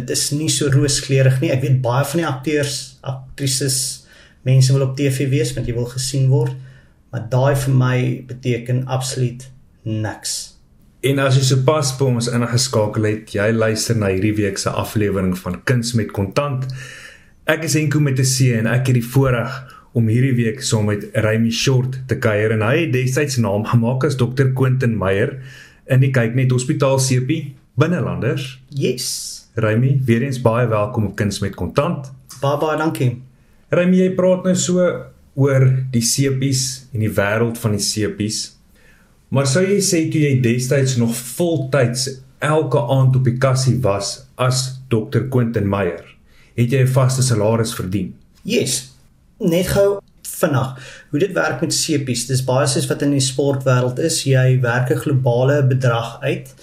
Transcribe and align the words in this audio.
dit 0.00 0.10
is 0.14 0.30
nie 0.36 0.50
so 0.52 0.70
rooskleurig 0.72 1.40
nie. 1.42 1.52
Ek 1.54 1.62
weet 1.64 1.80
baie 1.84 2.04
van 2.04 2.22
die 2.22 2.28
akteurs, 2.28 2.76
aktrises, 3.06 3.78
mense 4.46 4.72
wil 4.74 4.86
op 4.88 4.96
TV 4.98 5.28
wees 5.32 5.52
want 5.56 5.68
jy 5.68 5.74
wil 5.76 5.88
gesien 5.90 6.28
word, 6.30 6.54
maar 7.10 7.26
daai 7.30 7.56
vir 7.64 7.74
my 7.74 7.96
beteken 8.28 8.84
absoluut 8.86 9.48
niks. 9.86 10.36
En 11.06 11.20
as 11.22 11.36
jy 11.38 11.44
sopas 11.46 11.92
by 11.98 12.08
ons 12.16 12.28
ingeskakel 12.32 13.06
het, 13.06 13.34
jy 13.36 13.50
luister 13.54 13.98
na 13.98 14.10
hierdie 14.10 14.34
week 14.38 14.58
se 14.58 14.72
aflewering 14.72 15.36
van 15.38 15.60
Kuns 15.68 15.92
met 15.98 16.10
Kontant. 16.14 16.66
Ek 17.46 17.66
is 17.68 17.76
Enko 17.78 18.00
met 18.02 18.18
'n 18.18 18.26
C 18.26 18.50
en 18.58 18.66
ek 18.66 18.88
het 18.90 18.96
die 18.98 19.10
voorreg 19.12 19.52
om 19.92 20.08
hierdie 20.08 20.34
week 20.34 20.62
saam 20.62 20.86
met 20.86 21.06
Remy 21.14 21.50
Short 21.50 22.00
te 22.08 22.18
kuier 22.18 22.52
en 22.52 22.62
hy 22.62 22.84
het 22.84 22.92
destyds 22.92 23.36
naam 23.36 23.64
gemaak 23.64 24.04
as 24.04 24.16
Dr. 24.16 24.52
Quentin 24.54 24.98
Meyer 24.98 25.38
in 25.86 26.00
die 26.00 26.10
Kyknet 26.10 26.50
Hospitaal 26.50 26.98
Sepie 26.98 27.54
binnelanders. 27.76 28.58
Yes. 28.68 29.35
Remy, 29.56 30.00
weer 30.04 30.22
eens 30.22 30.40
baie 30.40 30.66
welkom 30.68 31.06
op 31.06 31.14
Kuns 31.16 31.38
met 31.40 31.54
Kontant. 31.56 32.10
Baie 32.42 32.58
baie 32.60 32.76
dankie. 32.76 33.22
Remy, 33.72 34.02
jy 34.02 34.10
praat 34.18 34.44
nou 34.44 34.52
so 34.60 34.84
oor 35.40 35.64
die 35.94 36.02
sepies 36.04 36.64
en 36.92 37.00
die 37.00 37.12
wêreld 37.16 37.56
van 37.62 37.72
die 37.72 37.80
sepies. 37.80 38.42
Maar 39.32 39.48
sou 39.48 39.62
jy 39.64 39.78
sê 39.80 40.02
toe 40.12 40.20
jy 40.26 40.34
destyds 40.44 40.98
nog 41.00 41.16
voltyds 41.16 42.04
elke 42.44 42.84
aand 42.84 43.16
op 43.16 43.24
die 43.24 43.38
kassie 43.40 43.78
was 43.80 44.26
as 44.36 44.66
Dr. 44.92 45.24
Quentin 45.32 45.64
Meyer, 45.72 46.04
het 46.52 46.76
jy 46.76 46.84
'n 46.84 46.92
vaste 46.92 47.24
salaris 47.24 47.72
verdien? 47.72 48.12
Yes. 48.44 48.92
Net 49.40 49.72
gou 49.72 50.00
vinnig. 50.20 50.76
Hoe 51.10 51.18
dit 51.18 51.32
werk 51.32 51.60
met 51.60 51.72
sepies, 51.72 52.26
dis 52.26 52.44
baie 52.44 52.66
soos 52.66 52.86
wat 52.86 53.02
in 53.02 53.10
die 53.16 53.24
sportwêreld 53.24 53.98
is, 53.98 54.24
jy 54.24 54.60
werk 54.60 54.90
'n 54.90 55.00
globale 55.00 55.64
bedrag 55.64 56.20
uit. 56.20 56.54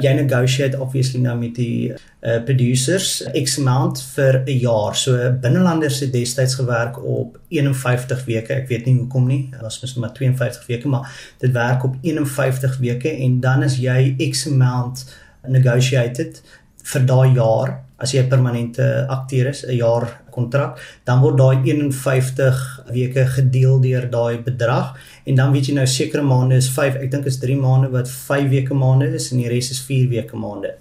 Jy 0.00 0.12
negotiate 0.16 0.78
obviously 0.80 1.20
nou 1.20 1.36
met 1.38 1.54
die 1.54 1.92
uh, 1.92 2.38
producers 2.44 3.22
X 3.42 3.58
amount 3.58 4.02
vir 4.14 4.42
'n 4.46 4.58
jaar. 4.58 4.96
So 4.96 5.32
binnelanders 5.40 6.00
het 6.00 6.12
destyds 6.12 6.54
gewerk 6.54 7.02
op 7.04 7.38
51 7.48 8.24
weke. 8.24 8.54
Ek 8.54 8.68
weet 8.68 8.86
nie 8.86 8.96
hoekom 8.98 9.26
nie. 9.26 9.48
Dit 9.50 9.60
was 9.60 9.80
mos 9.80 9.94
maar 9.94 10.12
52 10.12 10.66
weke, 10.66 10.88
maar 10.88 11.10
dit 11.38 11.52
werk 11.52 11.84
op 11.84 11.96
51 12.02 12.78
weke 12.78 13.10
en 13.10 13.40
dan 13.40 13.62
is 13.62 13.76
jy 13.76 14.16
X 14.30 14.46
amount 14.48 15.04
negotiated 15.48 16.42
vir 16.82 17.06
daai 17.06 17.34
jaar 17.34 17.78
as 18.00 18.14
jy 18.14 18.22
'n 18.22 18.28
permanente 18.28 19.06
akteur 19.08 19.48
is, 19.48 19.64
'n 19.66 19.76
jaar 19.76 20.19
kontrak, 20.34 20.78
dan 21.04 21.20
word 21.20 21.38
daai 21.38 21.62
51 21.64 22.62
weke 22.92 23.26
gedeel 23.36 23.80
deur 23.80 24.08
daai 24.10 24.38
bedrag 24.46 24.94
en 25.26 25.34
dan 25.34 25.52
weet 25.52 25.70
jy 25.70 25.74
nou 25.74 25.86
sekere 25.86 26.22
maande 26.22 26.56
is 26.56 26.70
5, 26.74 26.96
ek 27.02 27.10
dink 27.10 27.26
is 27.26 27.38
3 27.42 27.56
maande 27.60 27.90
wat 27.94 28.08
5 28.08 28.48
weke 28.50 28.74
maande 28.74 29.10
is 29.14 29.30
en 29.32 29.42
die 29.42 29.48
res 29.48 29.70
is 29.70 29.82
4 29.86 30.08
weke 30.10 30.36
maande. 30.36 30.74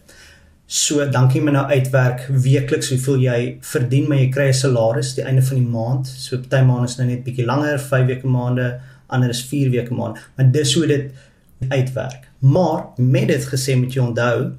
So 0.70 1.02
dan 1.02 1.32
kan 1.32 1.42
jy 1.42 1.52
nou 1.52 1.66
uitwerk 1.66 2.28
weekliks 2.30 2.92
hoeveel 2.94 3.24
jy 3.24 3.40
verdien, 3.66 4.06
maar 4.08 4.20
jy 4.20 4.30
kry 4.30 4.50
'n 4.50 4.54
salaris 4.54 5.16
die 5.18 5.26
einde 5.26 5.42
van 5.42 5.58
die 5.58 5.72
maand. 5.78 6.08
So 6.08 6.38
party 6.38 6.62
maande 6.66 6.90
is 6.90 6.98
nou 6.98 7.08
net 7.08 7.24
bietjie 7.24 7.46
langer, 7.46 7.80
5 7.80 8.06
weke 8.06 8.28
maande, 8.28 8.80
ander 9.10 9.30
is 9.30 9.42
4 9.42 9.72
weke 9.72 9.94
maande. 9.94 10.20
Maar 10.38 10.52
dis 10.52 10.74
hoe 10.76 10.86
dit 10.88 11.12
uitwerk. 11.70 12.30
Maar 12.40 12.86
met 12.98 13.28
dit 13.28 13.46
gesê 13.46 13.76
moet 13.76 13.94
jy 13.94 14.02
onthou 14.02 14.52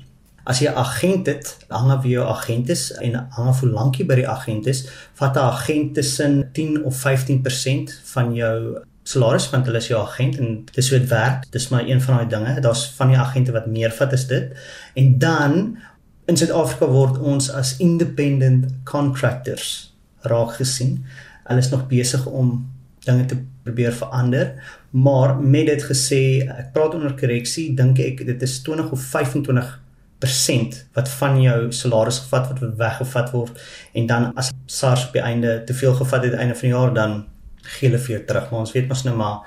As 0.45 0.61
jy 0.61 0.71
'n 0.71 0.77
agent 0.77 1.27
het, 1.27 1.57
hang 1.69 1.91
af 1.91 2.03
wie 2.03 2.13
jou 2.13 2.27
agent 2.29 2.69
is 2.69 2.93
en 2.93 3.15
hang 3.15 3.49
af 3.49 3.61
hoe 3.61 3.71
lank 3.71 3.97
jy 3.97 4.07
by 4.07 4.15
die 4.15 4.29
agent 4.29 4.67
is, 4.67 4.89
vat 5.15 5.37
'n 5.37 5.39
agent 5.39 5.95
tussen 5.95 6.51
10 6.53 6.85
of 6.85 6.97
15% 6.97 8.01
van 8.05 8.35
jou 8.35 8.81
salaris 9.03 9.51
want 9.51 9.67
hulle 9.67 9.79
is 9.79 9.89
jou 9.89 10.01
agent 10.01 10.39
en 10.39 10.65
dis 10.73 10.91
hoe 10.91 10.99
dit 10.99 11.09
werk. 11.09 11.47
Dis 11.53 11.69
maar 11.69 11.87
een 11.87 12.01
van 12.01 12.17
daai 12.17 12.29
dinge. 12.29 12.61
Daar's 12.61 12.85
van 12.97 13.09
die 13.09 13.19
agente 13.19 13.53
wat 13.53 13.67
meer 13.67 13.91
vat 13.91 14.13
as 14.13 14.27
dit. 14.27 14.53
En 14.95 15.19
dan 15.19 15.79
in 16.27 16.37
Suid-Afrika 16.37 16.87
word 16.87 17.19
ons 17.19 17.51
as 17.51 17.77
independent 17.83 18.67
contractors 18.85 19.95
raak 20.31 20.53
gesien. 20.61 21.05
Hulle 21.49 21.59
is 21.59 21.71
nog 21.71 21.87
besig 21.89 22.27
om 22.27 22.71
dinge 23.05 23.25
te 23.27 23.37
probeer 23.65 23.93
verander, 23.93 24.53
maar 24.91 25.37
met 25.37 25.67
dit 25.67 25.83
gesê, 25.83 26.23
ek 26.45 26.73
praat 26.75 26.95
onder 26.95 27.15
korreksie, 27.17 27.71
dink 27.77 27.99
ek 28.03 28.25
dit 28.27 28.43
is 28.43 28.59
20 28.67 28.91
of 28.93 29.07
25 29.13 29.71
persent 30.21 30.77
wat 30.97 31.09
van 31.19 31.39
jou 31.43 31.59
salaris 31.73 32.21
gevat 32.25 32.51
word 32.51 32.63
wat 32.65 32.79
weggevat 32.83 33.33
word 33.35 33.61
en 33.97 34.07
dan 34.11 34.31
as 34.41 34.53
SARS 34.71 35.07
op 35.09 35.17
die 35.17 35.25
einde 35.25 35.61
te 35.67 35.77
veel 35.77 35.95
gevat 35.99 36.27
het 36.29 36.37
einde 36.37 36.57
van 36.59 36.69
die 36.69 36.75
jaar 36.75 36.95
dan 36.95 37.17
gee 37.63 37.89
hulle 37.89 38.03
vir 38.05 38.17
jou 38.17 38.23
terug 38.29 38.51
maar 38.51 38.67
ons 38.67 38.75
weet 38.77 38.89
mos 38.91 39.05
nou 39.07 39.17
maar 39.17 39.41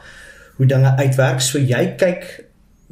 hoe 0.58 0.70
dinge 0.70 0.96
uitwerk 1.00 1.42
so 1.42 1.62
jy 1.62 1.84
kyk 2.02 2.28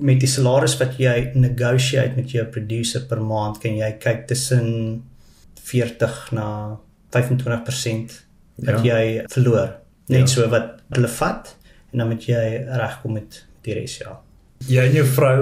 met 0.01 0.21
die 0.21 0.29
salaris 0.29 0.77
wat 0.81 0.97
jy 1.01 1.15
negotiate 1.37 2.17
met 2.17 2.33
jou 2.33 2.45
producer 2.53 3.05
per 3.09 3.21
maand 3.21 3.59
kan 3.61 3.77
jy 3.77 3.91
kyk 4.01 4.27
tussen 4.31 4.67
40 5.61 6.21
na 6.37 6.47
25% 7.13 8.17
wat 8.65 8.85
ja. 8.85 8.97
jy 8.97 9.25
verloor 9.31 9.75
net 10.11 10.25
ja. 10.25 10.31
so 10.35 10.47
wat 10.53 10.79
hulle 10.93 11.09
vat 11.17 11.55
en 11.91 12.03
dan 12.03 12.13
moet 12.13 12.29
jy 12.29 12.45
regkom 12.81 13.17
met 13.19 13.43
die 13.65 13.77
res 13.77 13.99
ja 14.01 14.15
jy 14.69 14.87
en 14.89 14.97
jou 15.01 15.05
vrou 15.17 15.37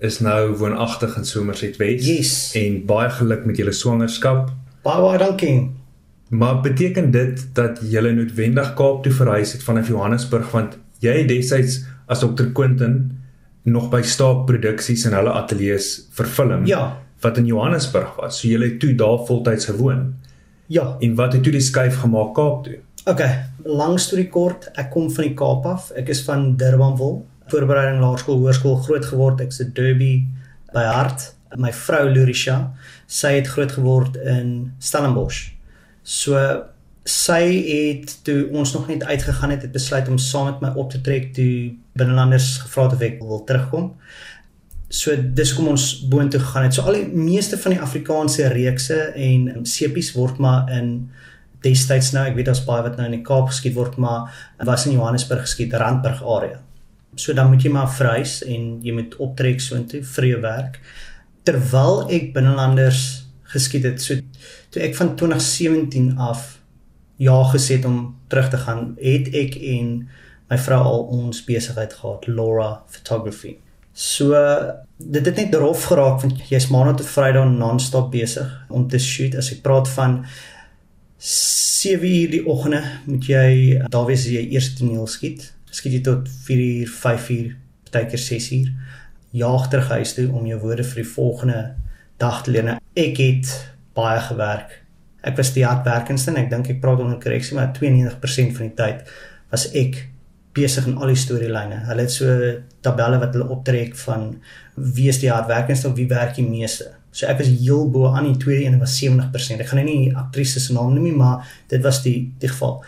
is 0.00 0.20
nou 0.24 0.56
woonagtig 0.56 1.16
in 1.16 1.26
Somerset 1.28 1.76
West 1.76 2.08
yes. 2.08 2.32
en 2.56 2.80
baie 2.88 3.10
geluk 3.18 3.44
met 3.44 3.60
julle 3.60 3.72
swangerskap. 3.76 4.48
Baie 4.84 5.02
baie 5.04 5.18
dankie. 5.20 5.54
Maar 6.30 6.60
beteken 6.64 7.10
dit 7.12 7.42
dat 7.54 7.80
jy 7.84 8.00
noodwendig 8.14 8.72
Kaap 8.78 9.02
toe 9.04 9.12
verhuis 9.12 9.52
het 9.52 9.64
vanaf 9.66 9.90
Johannesburg 9.92 10.48
want 10.54 10.78
jy 11.04 11.18
het 11.20 11.28
destyds 11.28 11.82
as 12.08 12.24
Dr 12.24 12.52
Quentin 12.56 13.00
nog 13.68 13.90
by 13.92 14.00
Staak 14.02 14.46
Produksies 14.48 15.04
in 15.08 15.16
hulle 15.18 15.32
ateljee 15.36 15.76
vir 16.16 16.28
film 16.36 16.64
ja. 16.66 16.84
wat 17.20 17.38
in 17.38 17.50
Johannesburg 17.50 18.16
was. 18.16 18.40
So 18.40 18.48
jy 18.48 18.60
het 18.62 18.78
toe 18.80 18.94
daar 18.96 19.20
voltyds 19.28 19.68
gewoon. 19.68 20.14
Ja. 20.72 20.94
En 21.00 21.14
wat 21.18 21.36
het 21.36 21.42
toe 21.44 21.52
die 21.52 21.64
skuif 21.64 22.00
gemaak 22.00 22.32
Kaap 22.38 22.64
toe? 22.64 22.80
OK, 23.08 23.20
lang 23.64 23.98
storie 24.00 24.28
kort, 24.28 24.70
ek 24.80 24.90
kom 24.94 25.10
van 25.12 25.28
die 25.28 25.36
Kaap 25.36 25.66
af. 25.66 25.90
Ek 25.98 26.08
is 26.12 26.24
van 26.24 26.54
Durbanville 26.56 27.24
voorbereiding 27.50 28.00
laerskool 28.02 28.40
hoërskool 28.42 28.80
groot 28.86 29.04
geword. 29.04 29.40
Ek's 29.40 29.60
'n 29.60 29.72
derby 29.74 30.26
by 30.72 30.84
hart. 30.84 31.34
My 31.56 31.72
vrou 31.72 32.08
Lurisha 32.08 32.72
sy 33.06 33.34
het 33.40 33.48
groot 33.50 33.72
geword 33.72 34.16
in 34.16 34.72
Stellenbosch. 34.78 35.50
So 36.02 36.38
sy 37.04 37.42
het 37.66 38.12
toe 38.24 38.48
ons 38.52 38.72
nog 38.72 38.86
net 38.88 39.04
uitgegaan 39.04 39.50
het 39.50 39.62
het 39.62 39.72
besluit 39.72 40.08
om 40.08 40.18
saam 40.18 40.44
met 40.44 40.60
my 40.60 40.70
op 40.78 40.90
te 40.90 41.00
trek 41.00 41.32
toe 41.34 41.74
binnelanders 41.98 42.58
gevra 42.58 42.84
het 42.86 42.92
of 42.92 43.00
ek 43.00 43.18
wil 43.22 43.44
terugkom. 43.44 43.90
So 44.90 45.14
dis 45.16 45.54
kom 45.54 45.68
ons 45.68 46.08
boontoe 46.10 46.40
gegaan 46.40 46.68
het. 46.68 46.74
So 46.74 46.82
al 46.82 46.98
die 47.00 47.08
meeste 47.08 47.58
van 47.58 47.74
die 47.74 47.80
Afrikaanse 47.80 48.48
reekse 48.54 49.12
en 49.14 49.66
sepies 49.66 50.12
word 50.14 50.38
maar 50.38 50.70
in 50.70 51.10
destyds 51.64 52.14
nou 52.14 52.24
ek 52.28 52.38
weet 52.38 52.48
daar's 52.48 52.64
baie 52.64 52.84
wat 52.86 52.96
nou 52.96 53.10
in 53.10 53.18
die 53.18 53.26
Kaap 53.26 53.50
geskied 53.50 53.76
word 53.76 53.98
maar 54.00 54.32
was 54.64 54.86
in 54.86 54.96
Johannesburg 54.96 55.44
geskied 55.44 55.76
Randburg 55.76 56.22
area 56.24 56.60
So 57.14 57.34
dan 57.34 57.50
moet 57.50 57.64
jy 57.64 57.72
maar 57.74 57.90
vrys 57.90 58.40
en 58.46 58.78
jy 58.84 58.94
moet 58.94 59.16
optrek 59.22 59.62
soontoe 59.62 60.02
vir 60.06 60.28
jou 60.28 60.40
werk. 60.44 60.78
Terwyl 61.48 62.04
ek 62.12 62.32
binnelanders 62.36 63.04
geskied 63.50 63.88
het, 63.88 64.02
so 64.02 64.18
toe 64.70 64.82
ek 64.84 64.94
van 64.98 65.16
2017 65.18 66.12
af 66.22 66.60
ja 67.20 67.40
gesê 67.50 67.80
het 67.80 67.88
om 67.88 68.14
terug 68.30 68.50
te 68.52 68.60
gaan, 68.62 68.94
het 69.02 69.32
ek 69.36 69.56
en 69.58 69.90
my 70.50 70.58
vrou 70.58 70.78
al 70.82 71.02
ons 71.18 71.42
besigheid 71.46 71.92
gehad, 71.94 72.28
Laura 72.30 72.70
Photography. 72.90 73.56
So 73.92 74.38
dit 74.96 75.26
het 75.26 75.36
net 75.36 75.54
rof 75.58 75.88
geraak 75.90 76.22
want 76.22 76.40
jy's 76.48 76.70
maandag 76.70 77.00
tot 77.02 77.10
Vrydag 77.10 77.50
non-stop 77.50 78.10
besig 78.14 78.48
om 78.70 78.86
te 78.88 78.98
shoot. 79.02 79.34
As 79.34 79.50
ek 79.52 79.64
praat 79.66 79.90
van 79.96 80.20
7 81.20 82.06
uur 82.06 82.30
die 82.32 82.44
oggende 82.48 82.80
moet 83.04 83.26
jy 83.28 83.48
daar 83.92 84.06
wees 84.08 84.24
as 84.24 84.32
jy 84.32 84.46
eers 84.54 84.70
toneel 84.78 85.08
skiet 85.10 85.50
skiet 85.70 85.98
jy 85.98 86.02
tot 86.06 86.28
4 86.46 86.62
uur, 86.64 86.92
5 87.00 87.30
uur, 87.36 87.56
partykeer 87.86 88.22
6 88.24 88.50
uur. 88.58 88.70
Jaag 89.30 89.68
terug 89.70 89.88
huis 89.88 90.14
toe 90.16 90.28
om 90.34 90.46
jou 90.46 90.58
woorde 90.60 90.84
vir 90.84 91.02
die 91.02 91.10
volgende 91.12 91.58
dag 92.20 92.42
te 92.42 92.54
leer. 92.54 92.76
Ek 92.98 93.18
het 93.22 93.50
baie 93.96 94.20
gewerk. 94.26 94.78
Ek 95.26 95.36
was 95.36 95.52
die 95.54 95.66
hardwerkendste 95.66 96.32
en 96.32 96.40
ek 96.40 96.48
dink 96.52 96.70
ek 96.72 96.80
praat 96.82 97.02
onder 97.02 97.20
korreksie, 97.20 97.56
maar 97.58 97.74
92% 97.76 98.56
van 98.56 98.70
die 98.70 98.76
tyd 98.76 99.10
was 99.52 99.66
ek 99.76 100.06
besig 100.56 100.86
in 100.90 100.96
al 100.98 101.12
die 101.12 101.18
storielyne. 101.18 101.84
Hulle 101.86 102.06
het 102.06 102.14
so 102.14 102.36
tabelle 102.84 103.20
wat 103.22 103.36
hulle 103.36 103.50
optrek 103.54 103.94
van 104.06 104.32
wie 104.74 105.10
is 105.12 105.20
die 105.22 105.30
hardwerkendste 105.30 105.90
of 105.90 105.98
wie 105.98 106.08
werk 106.10 106.34
die 106.38 106.46
meeste. 106.46 106.88
So 107.10 107.26
ek 107.26 107.40
was 107.42 107.50
heel 107.50 107.88
bo 107.90 108.10
aan 108.10 108.28
die 108.30 108.38
tweede 108.40 108.66
een 108.66 108.78
was 108.80 108.96
70%. 108.98 109.62
Ek 109.62 109.70
gaan 109.70 109.82
nou 109.82 109.86
nie 109.88 110.16
aktrise 110.16 110.62
se 110.62 110.74
naam 110.74 110.94
noem 110.94 111.10
nie, 111.10 111.16
maar 111.16 111.46
dit 111.70 111.82
was 111.82 112.02
die 112.06 112.32
die 112.42 112.50
geval. 112.50 112.80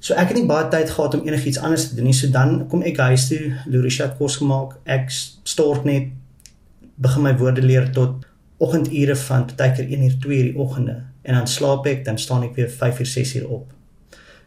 So 0.00 0.16
ek 0.16 0.32
het 0.32 0.38
nie 0.40 0.48
baie 0.48 0.68
tyd 0.72 0.90
gehad 0.90 1.14
om 1.14 1.26
enigiets 1.28 1.60
anders 1.60 1.88
te 1.88 1.94
doen 1.98 2.08
nie. 2.08 2.16
So 2.16 2.32
dan 2.32 2.64
kom 2.72 2.82
ek 2.88 3.02
huis 3.10 3.26
toe, 3.28 3.52
Lorisha 3.68 4.08
kos 4.18 4.38
gemaak, 4.40 4.78
ek 4.88 5.10
stort 5.12 5.84
net 5.84 6.08
begin 7.00 7.24
my 7.24 7.34
woorde 7.36 7.64
leer 7.64 7.90
tot 7.96 8.24
oggendure 8.60 9.16
van 9.16 9.44
partykeer 9.48 9.88
1 9.88 10.06
uur 10.08 10.16
2 10.20 10.38
uur 10.38 10.48
die 10.50 10.56
oggende 10.60 10.96
en 11.22 11.36
dan 11.36 11.46
slaap 11.48 11.86
ek, 11.88 12.04
dan 12.04 12.18
staan 12.18 12.46
ek 12.48 12.56
weer 12.56 12.70
5 12.72 13.00
uur 13.00 13.06
6 13.06 13.34
uur 13.40 13.48
op. 13.60 13.72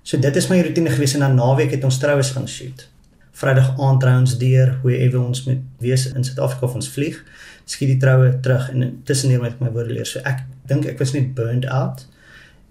So 0.04 0.18
dit 0.20 0.36
is 0.36 0.50
my 0.50 0.58
roetine 0.62 0.90
gewees 0.90 1.14
en 1.14 1.26
dan 1.26 1.38
naweek 1.38 1.72
het 1.78 1.86
ons 1.86 1.98
troues 2.02 2.34
gaan 2.36 2.48
shoot. 2.50 2.88
Vrydag 3.34 3.72
aand 3.82 4.02
trou 4.02 4.16
ons 4.20 4.34
deur, 4.38 4.74
hoe 4.82 4.94
ewe 4.98 5.22
ons 5.22 5.44
met 5.48 5.62
wees 5.82 6.08
in 6.12 6.26
Suid-Afrika 6.26 6.66
of 6.66 6.76
ons 6.78 6.90
vlieg, 6.94 7.22
skiet 7.66 7.94
die 7.94 8.02
troue 8.02 8.34
terug 8.46 8.68
en 8.74 9.00
tussendeur 9.08 9.42
met 9.42 9.62
my 9.62 9.72
woorde 9.74 9.94
leer. 9.94 10.10
So 10.10 10.22
ek 10.26 10.44
dink 10.70 10.90
ek 10.90 11.00
was 11.02 11.14
net 11.16 11.32
burned 11.38 11.70
out. 11.70 12.06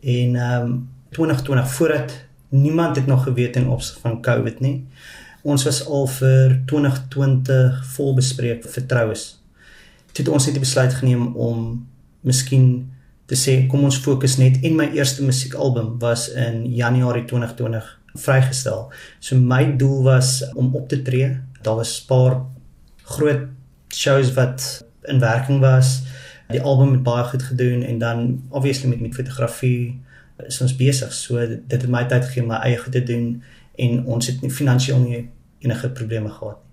En 0.03 0.37
ehm 0.37 0.67
um, 0.67 0.77
2020 1.13 1.73
voordat 1.77 2.13
niemand 2.53 2.97
het 2.97 3.07
nog 3.07 3.25
geweet 3.25 3.57
in 3.57 3.69
opsig 3.69 3.99
van 4.01 4.21
COVID 4.23 4.61
nie. 4.61 4.87
Ons 5.43 5.65
was 5.65 5.81
al 5.87 6.07
vir 6.07 6.59
2020 6.71 7.85
volbespreek 7.97 8.67
vertroues. 8.69 9.25
Toe 10.13 10.25
het 10.25 10.33
ons 10.33 10.45
net 10.47 10.55
die 10.55 10.63
besluit 10.63 10.95
geneem 10.95 11.33
om 11.35 11.87
miskien 12.21 12.93
te 13.27 13.39
sê 13.39 13.55
kom 13.71 13.87
ons 13.89 13.99
fokus 14.05 14.37
net 14.37 14.61
en 14.63 14.77
my 14.77 14.91
eerste 14.93 15.25
musiekalbum 15.25 15.97
was 16.03 16.29
in 16.29 16.67
Januarie 16.77 17.25
2020 17.31 17.89
vrygestel. 18.15 18.91
So 19.21 19.41
my 19.41 19.65
doel 19.81 20.03
was 20.05 20.43
om 20.55 20.75
op 20.77 20.89
te 20.89 21.03
tree. 21.03 21.41
Daar 21.63 21.81
was 21.81 22.03
'n 22.03 22.07
paar 22.07 22.43
groot 23.03 23.49
shows 23.89 24.33
wat 24.35 24.85
in 25.03 25.19
werking 25.19 25.61
was. 25.61 26.03
Die 26.49 26.63
album 26.63 26.93
het 26.93 27.03
baie 27.03 27.25
goed 27.25 27.43
gedoen 27.43 27.83
en 27.83 27.99
dan 27.99 28.43
obviously 28.49 28.89
met 28.89 29.01
met 29.01 29.15
fotografie 29.15 30.01
is 30.47 30.61
ons 30.61 30.77
besig. 30.77 31.13
So 31.13 31.47
dit 31.47 31.81
het 31.81 31.89
my 31.89 32.05
tyd 32.05 32.25
gegee 32.25 32.43
om 32.43 32.49
my 32.49 32.61
eie 32.67 32.77
goed 32.77 32.93
te 32.93 33.03
doen 33.03 33.43
en 33.79 34.05
ons 34.05 34.27
het 34.27 34.43
nie 34.43 34.51
finansiëel 34.51 34.99
nie 34.99 35.29
enige 35.63 35.89
probleme 35.91 36.29
gehad 36.29 36.59
nie. 36.59 36.73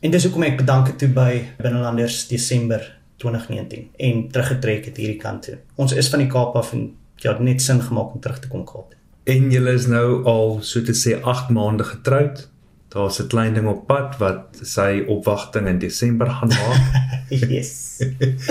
En 0.00 0.10
dis 0.14 0.24
hoekom 0.28 0.44
ek 0.46 0.60
bedank 0.60 0.92
het 0.92 1.00
toe 1.00 1.08
by 1.10 1.32
Binnelanders 1.58 2.28
Desember 2.30 2.84
2019 3.18 3.88
en 3.96 4.20
teruggetrek 4.30 4.84
het 4.86 5.00
hierdie 5.00 5.18
kant 5.18 5.42
toe. 5.48 5.56
Ons 5.74 5.94
is 5.98 6.10
van 6.12 6.22
die 6.22 6.30
Kaap 6.30 6.54
af 6.56 6.70
en 6.76 6.92
ja, 7.18 7.32
het 7.32 7.42
net 7.42 7.62
sin 7.62 7.82
gemaak 7.82 8.14
om 8.14 8.22
terug 8.22 8.38
te 8.38 8.50
kom 8.52 8.62
Kaap. 8.66 8.94
En 9.28 9.50
julle 9.50 9.74
is 9.74 9.88
nou 9.90 10.22
al 10.30 10.60
so 10.62 10.84
te 10.86 10.94
sê 10.94 11.16
8 11.18 11.50
maande 11.50 11.84
getroud. 11.84 12.46
Daar's 12.94 13.18
'n 13.20 13.26
klein 13.26 13.54
ding 13.54 13.66
op 13.66 13.86
pad 13.86 14.16
wat 14.18 14.60
sy 14.62 15.04
opwagting 15.08 15.66
in 15.66 15.78
Desember 15.78 16.30
gaan 16.30 16.48
maak. 16.48 17.28
yes. 17.54 17.98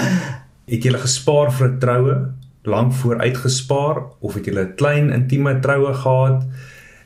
het 0.72 0.84
julle 0.84 1.00
gespaar 1.00 1.52
vir 1.52 1.68
'n 1.68 1.80
troue? 1.80 2.18
Lank 2.68 2.94
vooruit 2.94 3.38
gespaar 3.38 4.02
of 4.20 4.34
het 4.34 4.46
julle 4.46 4.64
'n 4.64 4.76
klein 4.76 5.10
intieme 5.10 5.60
troue 5.60 5.94
gehad? 5.94 6.44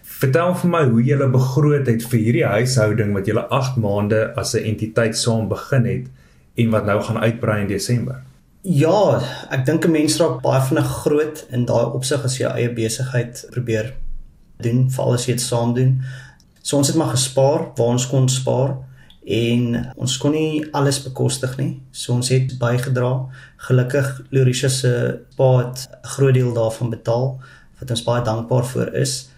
Vertel 0.02 0.56
vir 0.56 0.70
my 0.70 0.84
hoe 0.90 1.04
julle 1.04 1.28
begroot 1.30 1.86
het 1.88 2.04
vir 2.04 2.20
hierdie 2.20 2.46
huishouding 2.46 3.14
wat 3.14 3.26
julle 3.26 3.46
8 3.50 3.78
maande 3.78 4.34
as 4.36 4.56
'n 4.56 4.66
entiteit 4.66 5.18
saam 5.18 5.48
begin 5.48 5.86
het 5.86 6.08
en 6.56 6.70
wat 6.70 6.86
nou 6.86 7.02
gaan 7.02 7.18
uitbrei 7.18 7.62
in 7.62 7.68
Desember. 7.68 8.16
Ja, 8.62 9.22
ek 9.50 9.66
dink 9.66 9.86
'n 9.86 9.92
mens 9.92 10.18
raak 10.18 10.42
baie 10.42 10.62
vinnig 10.62 10.88
groot 10.88 11.46
in 11.52 11.66
daai 11.66 11.86
opsig 11.94 12.24
as 12.24 12.38
jy 12.38 12.48
eie 12.48 12.74
besigheid 12.74 13.48
probeer 13.52 13.94
doen, 14.58 14.90
veral 14.90 15.14
as 15.14 15.26
jy 15.26 15.34
dit 15.34 15.42
saam 15.42 15.74
doen. 15.74 16.02
So 16.62 16.78
ons 16.78 16.88
het 16.88 16.96
maar 16.98 17.14
gespaar 17.14 17.60
waar 17.76 17.88
ons 17.88 18.08
kon 18.08 18.30
spaar 18.30 18.78
en 19.26 19.92
ons 19.96 20.18
kon 20.18 20.32
nie 20.32 20.66
alles 20.74 21.04
bekostig 21.04 21.58
nie. 21.58 21.82
So 21.92 22.14
ons 22.14 22.30
het 22.30 22.58
bygedra. 22.60 23.28
Gelukkig 23.68 24.22
Lorisha 24.30 24.70
se 24.70 25.20
pa 25.36 25.58
het 25.58 25.90
'n 25.90 26.08
groot 26.08 26.34
deel 26.34 26.54
daarvan 26.54 26.90
betaal 26.90 27.40
wat 27.80 27.90
ons 27.90 28.04
baie 28.04 28.24
dankbaar 28.24 28.66
vir 28.66 28.94
is. 28.94 29.30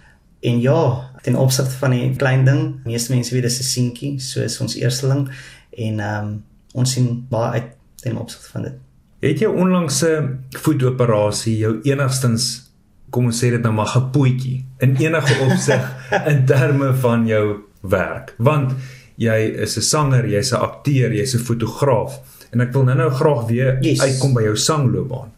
En 0.42 0.62
ja, 0.62 1.10
ten 1.22 1.36
opsigte 1.36 1.76
van 1.80 1.92
die 1.92 2.16
klein 2.16 2.46
ding, 2.46 2.84
meeste 2.84 3.14
mense 3.14 3.34
weet 3.34 3.44
dis 3.44 3.60
'n 3.60 3.64
seentjie, 3.64 4.20
so 4.20 4.42
is 4.42 4.60
ons 4.60 4.76
eersteling 4.76 5.30
en 5.78 6.00
ehm 6.00 6.26
um, 6.26 6.44
ons 6.74 6.92
sien 6.92 7.26
baie 7.30 7.52
uit 7.52 7.70
ten 7.96 8.18
opsigte 8.18 8.50
van 8.52 8.62
dit. 8.62 8.74
Het 9.20 9.40
jy 9.40 9.48
onlangs 9.48 10.04
'n 10.04 10.46
voetoperasie 10.50 11.58
jou 11.58 11.80
enigstens 11.82 12.72
kom 13.10 13.26
ons 13.26 13.44
sê 13.44 13.50
dit 13.50 13.62
nou 13.62 13.74
maar 13.74 13.92
gepoetjie 13.94 14.66
in 14.78 14.96
enige 14.96 15.36
opsig 15.46 15.96
in 16.32 16.46
terme 16.46 16.94
van 16.94 17.28
jou 17.28 17.60
werk? 17.82 18.36
Want 18.38 18.74
jy 19.15 19.39
is 19.63 19.77
'n 19.77 19.81
sanger, 19.81 20.25
jy's 20.25 20.51
'n 20.51 20.62
akteur, 20.62 21.13
jy's 21.13 21.36
'n 21.36 21.39
fotograaf 21.39 22.19
en 22.51 22.62
ek 22.62 22.74
wil 22.74 22.83
nou-nou 22.83 23.10
graag 23.10 23.48
weer 23.48 23.77
yes. 23.81 24.01
uitkom 24.01 24.33
by 24.33 24.42
jou 24.42 24.57
sangloopbaan. 24.57 25.31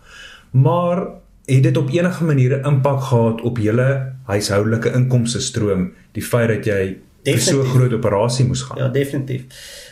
Maar 0.51 1.07
het 1.45 1.63
dit 1.63 1.77
op 1.77 1.89
enige 1.89 2.23
manier 2.23 2.59
'n 2.59 2.65
impak 2.65 3.01
gehad 3.01 3.41
op 3.41 3.57
julle 3.57 4.13
huishoudelike 4.25 4.91
inkomste 4.93 5.39
stroom 5.39 5.91
die 6.11 6.23
feit 6.23 6.47
dat 6.47 6.65
jy 6.65 6.97
vir 7.23 7.39
so 7.39 7.61
'n 7.61 7.69
groot 7.69 7.93
operasie 7.93 8.45
moes 8.45 8.61
gaan? 8.61 8.77
Ja, 8.77 8.87
definitief. 8.87 9.43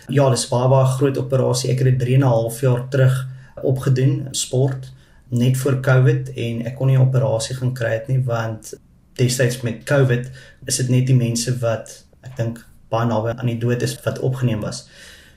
Ja, 0.08 0.30
dis 0.30 0.48
baie 0.48 0.70
baie 0.70 0.86
groot 0.86 1.18
operasie. 1.18 1.72
Ek 1.72 1.80
het 1.80 1.88
dit 1.88 2.00
3 2.00 2.16
en 2.16 2.22
'n 2.22 2.28
half 2.28 2.62
jaar 2.62 2.90
terug 2.90 3.28
opgedoen 3.62 4.28
sport 4.32 4.92
net 5.30 5.58
voor 5.58 5.80
Covid 5.80 6.34
en 6.34 6.66
ek 6.66 6.76
kon 6.76 6.88
nie 6.88 6.98
'n 6.98 7.08
operasie 7.08 7.56
gaan 7.56 7.74
kry 7.74 7.92
het 7.92 8.08
nie 8.08 8.24
want 8.24 8.74
destyds 9.14 9.62
met 9.62 9.84
Covid 9.84 10.30
is 10.66 10.78
dit 10.78 10.90
net 10.90 11.08
die 11.08 11.16
mense 11.16 11.58
wat 11.60 12.06
ek 12.22 12.38
dink 12.38 12.66
baie 12.94 13.10
naby 13.10 13.34
aan 13.34 13.52
die 13.52 13.60
dood 13.62 13.82
is 13.86 13.98
wat 14.06 14.22
opgeneem 14.24 14.62
was. 14.66 14.86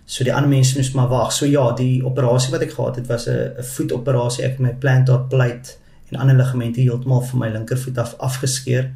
So 0.06 0.24
die 0.24 0.34
ander 0.34 0.50
mense 0.50 0.76
moes 0.78 0.92
maar 0.94 1.08
wag. 1.10 1.32
So 1.34 1.48
ja, 1.50 1.64
die 1.74 2.04
operasie 2.06 2.52
wat 2.52 2.62
ek 2.62 2.76
gehad 2.76 3.00
het 3.00 3.08
was 3.10 3.26
'n 3.28 3.64
voetoperasie. 3.74 4.44
Ek 4.44 4.58
het 4.58 4.60
my 4.60 4.74
plantar 4.84 5.26
plate 5.32 5.74
en 6.10 6.20
ander 6.20 6.36
ligamente 6.36 6.80
heeltemal 6.80 7.20
van 7.20 7.38
my 7.38 7.48
linkervoet 7.48 7.98
af 7.98 8.14
afgeskeur. 8.18 8.90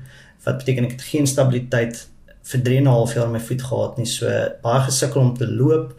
Wat 0.45 0.59
beteken 0.59 0.85
ek 0.85 0.91
het 0.91 1.03
geen 1.03 1.27
stabiliteit 1.27 2.07
vir 2.43 2.63
3 2.63 2.77
en 2.77 2.83
'n 2.83 2.87
half 2.87 3.15
jaar 3.15 3.29
my 3.29 3.41
voet 3.41 3.63
gehad 3.63 3.97
nie. 3.97 4.07
So 4.07 4.27
baie 4.63 4.81
gesukkel 4.81 5.21
om 5.21 5.37
te 5.37 5.47
loop. 5.47 5.95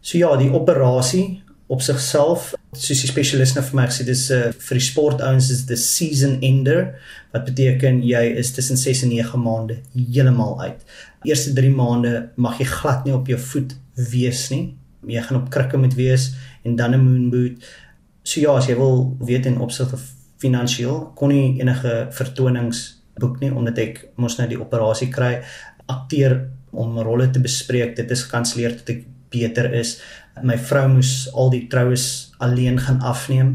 So 0.00 0.18
ja, 0.18 0.36
die 0.36 0.52
operasie 0.52 1.42
op 1.70 1.82
sigself 1.86 2.50
soos 2.74 3.02
die 3.04 3.08
spesialiste 3.10 3.60
nou 3.60 3.66
vir 3.68 3.78
my 3.78 3.84
gesê 3.90 4.04
dis 4.06 4.24
'n 4.30 4.50
uh, 4.50 4.52
vir 4.66 4.78
die 4.78 4.86
sportouens 4.86 5.50
is 5.54 5.66
the 5.66 5.76
season 5.76 6.38
ender 6.42 6.98
wat 7.32 7.44
beteken 7.46 8.02
jy 8.02 8.22
is 8.42 8.50
tussen 8.52 8.76
6 8.76 9.02
en 9.06 9.12
9 9.14 9.38
maande 9.38 9.76
heeltemal 9.94 10.60
uit. 10.60 10.80
Eerste 11.24 11.52
3 11.54 11.70
maande 11.70 12.30
mag 12.36 12.58
jy 12.58 12.66
glad 12.66 13.04
nie 13.04 13.14
op 13.14 13.26
jou 13.26 13.38
voet 13.38 13.76
wees 13.94 14.50
nie. 14.50 14.74
Jy 15.06 15.22
gaan 15.22 15.42
op 15.42 15.50
krikke 15.50 15.78
moet 15.78 15.94
wees 15.94 16.34
en 16.64 16.76
dan 16.76 16.94
'n 16.94 17.04
moon 17.04 17.30
boot. 17.30 17.62
So 18.22 18.40
ja, 18.40 18.56
as 18.56 18.66
jy 18.66 18.74
wil 18.74 19.16
weet 19.20 19.46
in 19.46 19.60
opsigte 19.60 19.98
finansiëel 20.38 21.12
kon 21.14 21.28
nie 21.28 21.60
enige 21.60 22.08
vertonings 22.10 23.02
boek 23.18 23.40
nie 23.40 23.52
omdat 23.52 23.78
ek 23.78 24.08
mos 24.16 24.38
nou 24.38 24.48
die 24.48 24.60
operasie 24.60 25.08
kry 25.08 25.42
akteer 25.86 26.50
om 26.72 26.98
rolle 26.98 27.30
te 27.30 27.40
bespreek. 27.40 27.96
Dit 27.96 28.10
is 28.10 28.22
gekanselleer 28.22 28.76
tot 28.76 28.90
ek 28.90 29.04
beter 29.30 29.72
is. 29.74 29.98
My 30.42 30.58
vrou 30.58 30.86
moes 30.94 31.28
al 31.32 31.52
die 31.54 31.66
troues 31.70 32.32
alleen 32.38 32.80
gaan 32.80 33.00
afneem. 33.00 33.54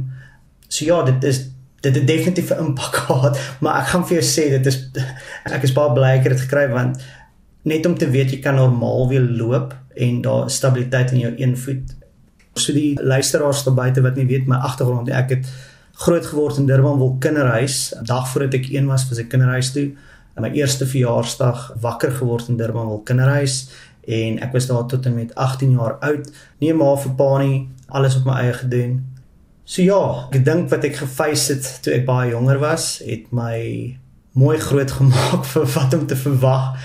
So 0.68 0.86
ja, 0.86 1.04
dit 1.08 1.24
is 1.24 1.44
dit 1.86 1.96
het 1.96 2.08
definitief 2.08 2.50
'n 2.50 2.64
impak 2.66 2.96
gehad, 3.06 3.38
maar 3.62 3.82
ek 3.82 3.88
gaan 3.94 4.06
vir 4.08 4.18
jou 4.18 4.26
sê 4.26 4.50
dit 4.50 4.66
is 4.66 4.90
ek 5.46 5.64
is 5.64 5.74
baie 5.74 5.94
bly 5.94 6.16
ek 6.18 6.24
het 6.24 6.34
dit 6.34 6.42
gekry 6.42 6.66
want 6.72 7.04
net 7.62 7.86
om 7.86 7.98
te 7.98 8.10
weet 8.10 8.32
jy 8.32 8.40
kan 8.42 8.56
normaal 8.56 9.08
weer 9.10 9.22
loop 9.22 9.76
en 9.96 10.22
daar 10.22 10.50
stabiliteit 10.50 11.12
in 11.12 11.20
jou 11.20 11.34
een 11.38 11.58
voet. 11.58 11.96
So 12.56 12.74
die 12.74 12.98
luisteraars 13.02 13.64
daar 13.64 13.74
buite 13.74 14.02
wat 14.02 14.16
nie 14.16 14.26
weet 14.26 14.48
my 14.48 14.56
agtergrond, 14.56 15.10
ek 15.10 15.30
het 15.30 15.46
groot 15.92 16.26
geword 16.26 16.58
in 16.58 16.66
Durban 16.66 16.98
wil 16.98 17.16
kinderhuis. 17.20 17.94
Dag 18.04 18.28
voordat 18.30 18.54
ek 18.54 18.70
1 18.70 18.86
was, 18.86 19.08
was 19.10 19.20
ek 19.20 19.30
kinderhuis 19.30 19.72
toe 19.72 19.94
my 20.42 20.52
eerste 20.52 20.86
verjaarsdag 20.88 21.76
wakker 21.82 22.12
geword 22.12 22.50
in 22.52 22.58
Durban 22.60 22.90
wil 22.92 23.04
kinderhuis 23.08 23.70
en 24.06 24.40
ek 24.44 24.54
was 24.54 24.68
daar 24.70 24.86
tot 24.88 25.06
en 25.06 25.16
met 25.16 25.36
18 25.36 25.72
jaar 25.72 25.98
oud. 26.00 26.32
Nie 26.62 26.74
maar 26.74 26.98
vir 27.02 27.16
pa 27.18 27.30
nie, 27.42 27.70
alles 27.88 28.18
op 28.20 28.26
my 28.26 28.40
eie 28.44 28.54
gedoen. 28.54 29.00
So 29.66 29.82
ja, 29.82 30.02
ek 30.32 30.46
dink 30.46 30.70
wat 30.74 30.86
ek 30.86 31.00
gefase 31.02 31.56
het 31.56 31.70
toe 31.86 31.96
ek 31.96 32.06
baie 32.06 32.30
jonger 32.34 32.62
was, 32.62 33.00
het 33.06 33.32
my 33.34 33.58
mooi 34.38 34.60
groot 34.62 34.92
gemaak 34.92 35.48
vir 35.54 35.66
wat 35.78 35.98
om 35.98 36.06
te 36.08 36.20
verwag 36.20 36.76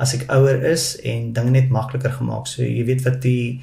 as 0.00 0.14
ek 0.16 0.28
ouer 0.32 0.62
is 0.70 0.94
en 1.04 1.32
dinge 1.36 1.52
net 1.52 1.68
makliker 1.74 2.14
gemaak. 2.16 2.48
So 2.48 2.64
jy 2.64 2.86
weet 2.88 3.04
wat 3.04 3.20
die 3.26 3.60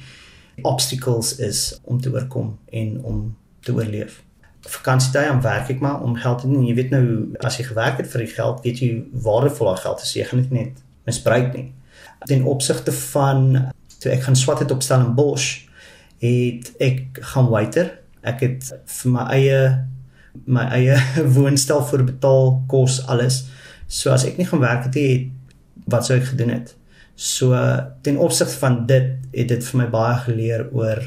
obstacles 0.66 1.36
is 1.42 1.66
om 1.84 2.00
te 2.02 2.10
oorkom 2.14 2.56
en 2.70 2.96
om 3.06 3.20
te 3.66 3.74
oorleef 3.74 4.22
vakansietyd 4.68 5.30
aan 5.30 5.40
werk 5.40 5.70
ek 5.72 5.80
maar 5.80 6.02
om 6.02 6.16
geld 6.16 6.38
te 6.38 6.48
doen. 6.48 6.66
Jy 6.66 6.74
weet 6.74 6.90
nou 6.94 7.04
as 7.46 7.58
jy 7.58 7.68
gewerk 7.68 8.00
het 8.02 8.10
vir 8.12 8.24
die 8.24 8.32
geld, 8.32 8.62
weet 8.64 8.82
jy 8.82 8.90
waardevol 9.24 9.70
daai 9.70 9.82
geld 9.84 10.04
is. 10.04 10.14
Jy 10.16 10.28
gaan 10.30 10.42
dit 10.44 10.54
net 10.56 10.82
misbruik 11.08 11.52
nie. 11.54 11.68
In 12.26 12.44
opsigte 12.44 12.92
van 12.92 13.70
toe 13.98 14.12
ek 14.12 14.26
gaan 14.26 14.36
swat 14.36 14.62
het 14.62 14.70
op 14.74 14.82
Stellenbosch, 14.82 15.68
het 16.22 16.72
ek 16.82 17.20
gaan 17.32 17.50
waiter. 17.52 17.92
Ek 18.26 18.42
het 18.42 18.72
vir 18.98 19.14
my 19.14 19.28
eie 19.34 19.60
my 20.46 20.64
eie 20.76 20.98
woonstel 21.36 21.82
vir 21.90 22.04
betaal, 22.06 22.52
kos, 22.70 23.00
alles. 23.10 23.44
So 23.86 24.12
as 24.14 24.26
ek 24.28 24.38
nie 24.38 24.46
gaan 24.46 24.62
werk 24.62 24.84
het 24.86 24.98
nie, 24.98 25.30
wat 25.90 26.06
sou 26.06 26.18
ek 26.18 26.28
gedoen 26.32 26.52
het? 26.54 26.74
So 27.18 27.56
ten 28.06 28.20
opsigte 28.22 28.58
van 28.60 28.84
dit 28.86 29.16
het 29.34 29.48
dit 29.50 29.70
vir 29.70 29.80
my 29.80 29.88
baie 29.90 30.18
geleer 30.26 30.68
oor 30.70 31.00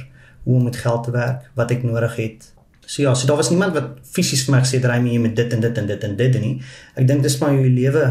hoe 0.44 0.58
om 0.58 0.66
met 0.68 0.80
geld 0.82 1.06
te 1.06 1.14
werk, 1.14 1.46
wat 1.56 1.72
ek 1.72 1.86
nodig 1.86 2.18
het 2.18 2.50
So 2.92 3.02
ja, 3.02 3.14
so 3.16 3.28
daar 3.28 3.38
was 3.38 3.50
niemand 3.50 3.74
wat 3.74 4.02
fisies 4.04 4.42
vir 4.44 4.58
my 4.58 4.60
gesê 4.66 4.82
het 4.82 4.86
ry 4.90 4.98
mee 5.00 5.20
met 5.22 5.36
dit 5.36 5.54
en 5.56 5.62
dit 5.64 5.78
en 5.78 5.86
dit 5.88 6.02
en 6.04 6.16
dit 6.20 6.34
nie. 6.44 6.56
Ek 7.00 7.06
dink 7.08 7.24
dis 7.24 7.38
maar 7.40 7.54
hoe 7.56 7.64
die 7.64 7.76
lewe 7.78 8.04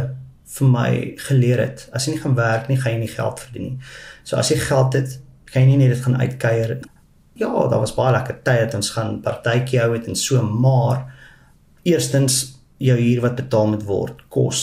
vir 0.50 0.70
my 0.70 0.90
geleer 1.28 1.62
het. 1.62 1.86
As 1.94 2.06
jy 2.06 2.16
nie 2.16 2.22
gaan 2.22 2.36
werk 2.38 2.68
nie, 2.68 2.78
gaan 2.80 2.96
jy 2.96 3.02
nie 3.04 3.12
geld 3.12 3.42
verdien 3.44 3.66
nie. 3.68 3.90
So 4.26 4.38
as 4.40 4.50
jy 4.50 4.58
geld 4.62 4.96
het, 4.98 5.18
kan 5.50 5.62
jy 5.62 5.72
nie 5.72 5.80
net 5.82 5.94
dit 5.94 6.04
gaan 6.04 6.18
uitkuier. 6.20 6.76
Ja, 7.40 7.50
daar 7.70 7.82
was 7.82 7.94
baie 7.96 8.12
lekker 8.16 8.40
tye 8.46 8.64
dat 8.66 8.76
ons 8.78 8.92
gaan 8.96 9.20
partytjie 9.24 9.80
hou 9.82 9.92
het 9.94 10.08
en 10.10 10.18
so, 10.18 10.42
maar 10.42 11.06
eerstens 11.88 12.42
jou 12.80 12.96
huur 12.98 13.22
wat 13.24 13.38
betaal 13.38 13.74
moet 13.74 13.84
word, 13.88 14.24
kos. 14.32 14.62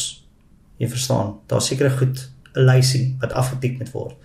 Jy 0.81 0.89
verstaan, 0.91 1.37
daar's 1.49 1.69
seker 1.71 1.89
goed 1.91 2.29
'n 2.55 2.65
lysie 2.65 3.15
wat 3.21 3.33
afgetik 3.33 3.77
moet 3.79 3.91
word. 3.91 4.15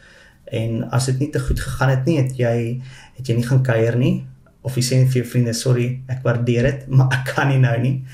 En 0.52 0.90
as 0.90 1.06
dit 1.06 1.18
nie 1.18 1.30
te 1.30 1.40
goed 1.40 1.60
gegaan 1.60 1.88
het 1.88 2.04
nie, 2.04 2.18
het 2.18 2.36
jy 2.36 2.82
het 3.16 3.28
jy 3.28 3.36
nie 3.36 3.46
gaan 3.46 3.62
kuier 3.62 3.96
nie 3.96 4.26
of 4.62 4.76
jy 4.76 4.82
sê 4.82 5.06
vir 5.06 5.22
jou 5.22 5.24
vriende 5.30 5.52
sorry, 5.52 6.02
ek 6.08 6.22
waardeer 6.22 6.62
dit, 6.62 6.88
maar 6.96 7.08
ek 7.12 7.34
kan 7.34 7.48
nie 7.48 7.58
nou 7.58 7.78
nie. 7.80 8.04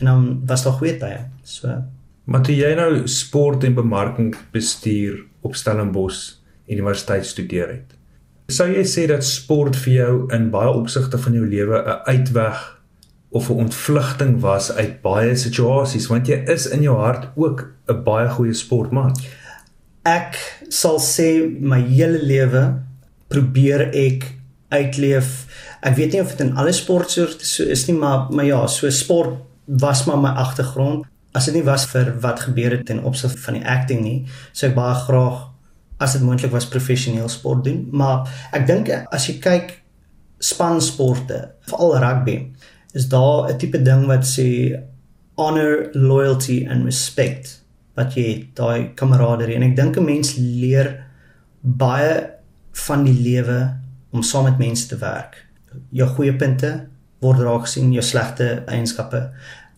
En 0.00 0.04
dan 0.06 0.46
was 0.46 0.62
daar 0.64 0.72
goeie 0.72 0.98
tye. 0.98 1.24
So 1.42 1.82
Maar 2.28 2.42
toe 2.44 2.54
jy 2.58 2.74
nou 2.76 3.06
sport 3.08 3.62
en 3.64 3.76
bemarkingsbestuur 3.76 5.22
op 5.48 5.54
Stellenbosch 5.56 6.34
Universiteit 6.68 7.24
studeer 7.26 7.70
het. 7.72 7.94
Sou 8.52 8.66
jy 8.68 8.82
sê 8.84 9.06
dat 9.08 9.24
sport 9.24 9.78
vir 9.80 9.94
jou 9.94 10.10
in 10.36 10.50
baie 10.52 10.68
opsigte 10.76 11.20
van 11.24 11.38
jou 11.38 11.46
lewe 11.48 11.80
'n 11.80 12.04
uitweg 12.04 12.60
of 13.32 13.48
'n 13.48 13.64
ontvlugting 13.64 14.40
was 14.40 14.72
uit 14.72 15.00
baie 15.02 15.36
situasies 15.36 16.06
want 16.12 16.28
jy 16.28 16.44
is 16.52 16.66
in 16.66 16.82
jou 16.82 16.96
hart 16.96 17.28
ook 17.36 17.66
'n 17.88 18.04
baie 18.04 18.28
goeie 18.28 18.54
sportman? 18.54 19.16
Ek 20.04 20.36
sal 20.68 21.00
sê 21.00 21.60
my 21.60 21.80
hele 21.80 22.22
lewe 22.22 22.82
probeer 23.28 23.88
ek 23.94 24.34
uitleef. 24.68 25.46
Ek 25.80 25.96
weet 25.96 26.12
nie 26.12 26.20
of 26.20 26.36
dit 26.36 26.46
in 26.46 26.56
alle 26.56 26.72
sportsoorte 26.72 27.46
so 27.46 27.64
is 27.64 27.86
nie, 27.86 27.96
maar 27.96 28.26
maar 28.30 28.44
ja, 28.44 28.66
so 28.66 28.90
sport 28.90 29.36
was 29.64 30.04
maar 30.04 30.18
my 30.18 30.28
agtergrond 30.28 31.06
as 31.38 31.46
dit 31.46 31.54
nie 31.58 31.66
was 31.66 31.86
vir 31.92 32.10
wat 32.22 32.42
gebeur 32.48 32.74
het 32.74 32.86
ten 32.88 33.04
opsigte 33.06 33.38
van 33.44 33.58
die 33.58 33.66
acting 33.66 34.02
nie, 34.02 34.18
sou 34.52 34.70
ek 34.70 34.76
baie 34.78 34.96
graag 35.06 35.44
as 36.02 36.14
dit 36.14 36.22
moontlik 36.22 36.52
was 36.54 36.68
professioneel 36.70 37.30
sport 37.30 37.64
doen, 37.66 37.84
maar 37.90 38.26
ek 38.54 38.66
dink 38.66 38.90
as 38.90 39.26
jy 39.30 39.38
kyk 39.42 39.76
spansporte, 40.42 41.40
veral 41.70 41.96
rugby, 42.02 42.36
is 42.94 43.08
daar 43.10 43.50
'n 43.50 43.58
tipe 43.58 43.82
ding 43.82 44.06
wat 44.06 44.24
sê 44.26 44.78
honor, 45.36 45.90
loyalty 45.94 46.66
and 46.66 46.84
respect 46.84 47.62
wat 47.96 48.14
jy 48.14 48.48
daai 48.54 48.94
kameraderie. 48.94 49.56
En 49.56 49.62
ek 49.62 49.76
dink 49.76 49.96
'n 49.96 50.04
mens 50.04 50.36
leer 50.36 51.06
baie 51.62 52.30
van 52.86 53.04
die 53.04 53.18
lewe 53.22 53.76
om 54.10 54.22
saam 54.22 54.44
met 54.44 54.58
mense 54.58 54.88
te 54.88 54.96
werk. 54.96 55.46
Jou 55.90 56.08
goeie 56.08 56.36
punte 56.36 56.86
word 57.20 57.38
raak 57.38 57.66
gesien, 57.66 57.92
jou 57.92 58.02
slegte 58.02 58.62
eienskappe 58.66 59.30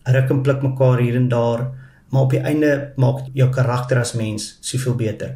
ruk 0.03 0.29
en 0.33 0.41
pluk 0.41 0.61
mekaar 0.65 1.01
hier 1.03 1.15
en 1.15 1.27
daar, 1.29 1.67
maar 2.11 2.27
op 2.27 2.35
die 2.35 2.43
einde 2.43 2.91
maak 2.99 3.25
jou 3.37 3.49
karakter 3.53 4.01
as 4.01 4.13
mens 4.13 4.55
soveel 4.65 4.95
beter. 4.99 5.35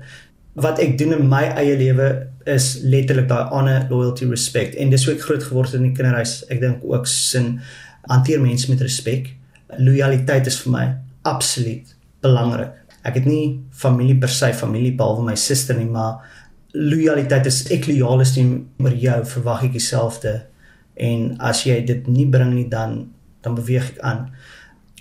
Wat 0.55 0.79
ek 0.79 0.97
doen 0.99 1.13
in 1.17 1.27
my 1.29 1.43
eie 1.59 1.75
lewe 1.79 2.07
is 2.51 2.75
letterlik 2.83 3.27
daai 3.27 3.51
honor, 3.51 3.87
loyalty, 3.89 4.27
respect 4.29 4.75
en 4.79 4.91
dis 4.91 5.03
hoe 5.05 5.15
ek 5.15 5.25
groot 5.25 5.43
geword 5.43 5.73
het 5.73 5.81
in 5.81 5.89
die 5.89 5.95
kinderhuis. 5.95 6.41
Ek 6.51 6.61
dink 6.63 6.83
ook 6.87 7.07
sin 7.11 7.59
hanteer 8.07 8.41
mense 8.43 8.69
met 8.71 8.83
respek. 8.85 9.33
Loyaliteit 9.81 10.47
is 10.47 10.59
vir 10.63 10.75
my 10.75 10.85
absoluut 11.27 11.95
belangrik. 12.23 12.73
Ek 13.05 13.19
het 13.19 13.27
nie 13.29 13.59
familie 13.75 14.17
per 14.21 14.31
se 14.33 14.51
familie 14.57 14.95
behalwe 14.97 15.27
my 15.27 15.35
suster 15.37 15.77
nie, 15.77 15.89
maar 15.89 16.23
loyaliteit 16.75 17.47
is 17.49 17.63
ek 17.71 17.87
loyaal 17.89 18.23
is 18.25 18.33
teenoor 18.35 18.95
jou, 18.99 19.19
verwag 19.35 19.67
ek 19.69 19.75
dieselfde. 19.77 20.33
En 20.95 21.35
as 21.43 21.65
jy 21.67 21.81
dit 21.85 22.07
nie 22.07 22.27
bring 22.31 22.53
nie 22.55 22.67
dan 22.71 23.03
dan 23.45 23.55
beweeg 23.57 23.93
ek 23.93 24.01
aan. 24.05 24.27